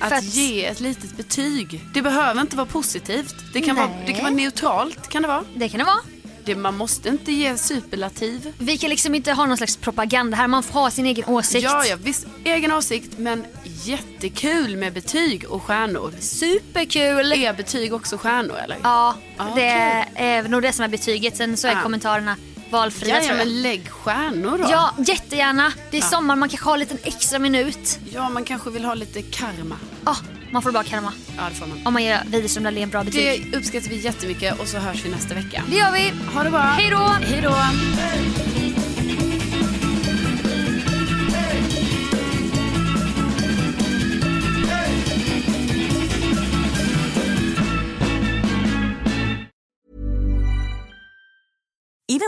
[0.00, 1.80] att, För att- ge ett litet betyg.
[1.94, 3.34] Det behöver inte vara positivt.
[3.52, 5.08] Det kan, vara, det kan vara neutralt.
[5.08, 5.44] Kan det vara.
[5.54, 6.00] Det kan det vara.
[6.46, 8.52] Det, man måste inte ge superlativ.
[8.58, 10.46] Vi kan liksom inte ha någon slags propaganda här.
[10.48, 11.64] Man får ha sin egen åsikt.
[11.64, 12.26] Ja, ja, visst.
[12.44, 13.44] Egen åsikt, men
[13.84, 16.12] jättekul med betyg och stjärnor.
[16.20, 17.32] Superkul!
[17.32, 18.78] Är betyg också stjärnor eller?
[18.82, 19.68] Ja, Ah, det
[20.14, 21.36] är nog det som är betyget.
[21.36, 21.82] Sen så är Ah.
[21.82, 22.36] kommentarerna
[22.70, 24.66] valfria Ja, ja, men lägg stjärnor då.
[24.70, 25.72] Ja, jättegärna.
[25.90, 27.98] Det är sommar, man kanske har en liten extra minut.
[28.12, 29.76] Ja, man kanske vill ha lite karma.
[30.04, 30.16] Ja,
[30.52, 31.12] man får bara karma.
[31.36, 31.80] Ja, det får man.
[31.86, 33.48] Om man ger Widerström Dahlén bra betyg.
[33.52, 35.62] Det uppskattar vi jättemycket och så hörs vi nästa vecka.
[35.70, 36.12] Det gör vi.
[36.34, 36.60] Ha det bra.
[36.60, 36.98] Hej då!
[37.20, 37.54] Hej då.